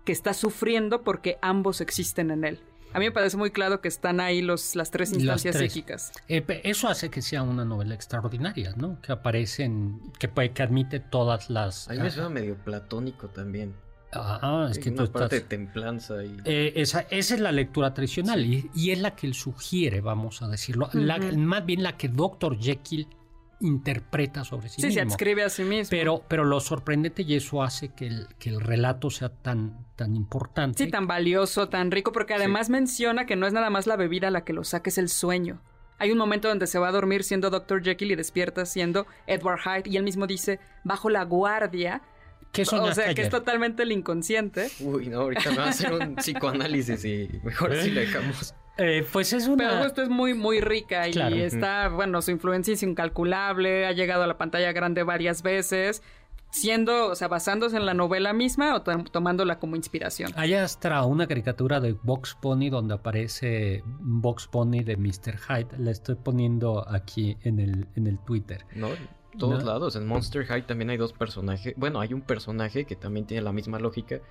[0.09, 2.59] que está sufriendo porque ambos existen en él.
[2.93, 6.11] A mí me parece muy claro que están ahí los, las tres instancias psíquicas.
[6.27, 8.99] Eh, eso hace que sea una novela extraordinaria, ¿no?
[9.03, 11.87] Que aparecen, que, que admite todas las...
[11.89, 13.75] A mí me suena medio platónico también.
[14.11, 16.35] Ah, es que una parte de templanza y...
[16.43, 20.47] Eh, esa, esa, es la lectura tradicional y, es la que él sugiere, vamos a
[20.47, 20.89] decirlo.
[21.37, 22.57] más bien la que Dr.
[22.57, 23.07] Jekyll
[23.61, 24.89] interpreta sobre sí, mismo.
[24.89, 25.89] Sí, se adscribe a sí mismo.
[25.89, 30.15] Pero, pero lo sorprendente y eso hace que el, que el relato sea tan, tan
[30.15, 30.83] importante.
[30.83, 34.31] Sí, tan valioso, tan rico, porque además menciona que no es nada más la bebida
[34.31, 35.61] la que lo saca, es el sueño.
[35.97, 37.83] Hay un momento donde se va a dormir siendo Dr.
[37.83, 42.01] Jekyll y despierta siendo Edward Hyde y él mismo dice, bajo la guardia,
[42.51, 44.71] ¿Qué o sea, que es totalmente el inconsciente.
[44.79, 48.55] Uy, no, ahorita me va a hacer un psicoanálisis y mejor así le dejamos.
[48.79, 49.69] Eh, pues es una...
[49.69, 54.23] Pero esto es muy, muy rica y está, bueno, su influencia es incalculable, ha llegado
[54.23, 56.01] a la pantalla grande varias veces,
[56.51, 60.31] siendo, o sea, basándose en la novela misma o tomándola como inspiración.
[60.35, 65.37] Hay hasta una caricatura de Box Pony donde aparece Box Pony de Mr.
[65.37, 65.77] Hyde.
[65.77, 68.65] La estoy poniendo aquí en el, en el Twitter.
[68.75, 68.87] No,
[69.37, 69.95] todos lados.
[69.95, 71.73] En Monster High también hay dos personajes.
[71.77, 74.21] Bueno, hay un personaje que también tiene la misma lógica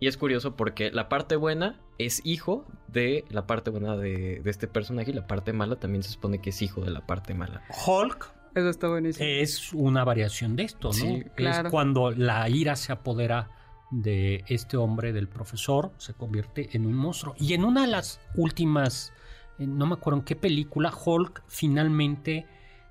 [0.00, 4.68] y es curioso porque la parte buena es hijo de la parte buena de, este
[4.68, 7.62] personaje y la parte mala también se supone que es hijo de la parte mala.
[7.86, 9.26] Hulk Eso está buenísimo.
[9.26, 11.22] es una variación de esto, ¿no?
[11.36, 13.50] Es cuando la ira se apodera
[13.90, 17.34] de este hombre, del profesor, se convierte en un monstruo.
[17.38, 19.12] Y en una de las últimas,
[19.58, 22.46] eh, no me acuerdo en qué película, Hulk finalmente...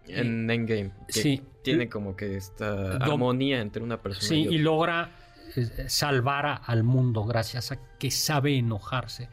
[0.08, 0.92] En Endgame.
[1.10, 1.42] sí.
[1.64, 5.10] Tiene como que esta armonía entre una persona sí, y logra
[5.88, 9.30] salvar al mundo gracias a que sabe enojarse.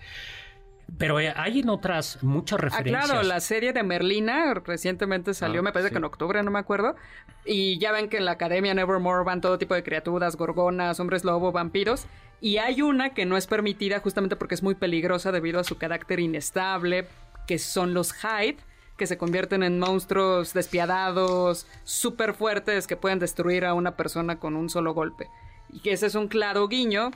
[0.99, 3.07] Pero eh, hay en otras muchas ah, referencias.
[3.07, 6.59] claro, la serie de Merlina recientemente salió, ah, me parece que en octubre, no me
[6.59, 6.97] acuerdo.
[7.45, 11.25] Y ya ven que en la Academia Nevermore van todo tipo de criaturas, gorgonas, hombres
[11.25, 12.07] lobo, vampiros.
[12.41, 15.79] Y hay una que no es permitida justamente porque es muy peligrosa debido a su
[15.79, 17.07] carácter inestable,
[17.47, 18.59] que son los Hyde,
[18.97, 24.57] que se convierten en monstruos despiadados, súper fuertes, que pueden destruir a una persona con
[24.57, 25.29] un solo golpe.
[25.73, 27.11] Y que ese es un claro guiño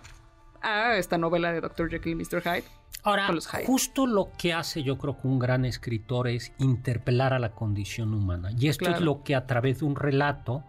[0.62, 1.90] a esta novela de Dr.
[1.90, 2.42] Jekyll y Mr.
[2.42, 2.64] Hyde.
[3.02, 3.28] Ahora,
[3.64, 8.12] justo lo que hace yo creo que un gran escritor es interpelar a la condición
[8.12, 8.50] humana.
[8.58, 10.64] Y esto es lo que a través de un relato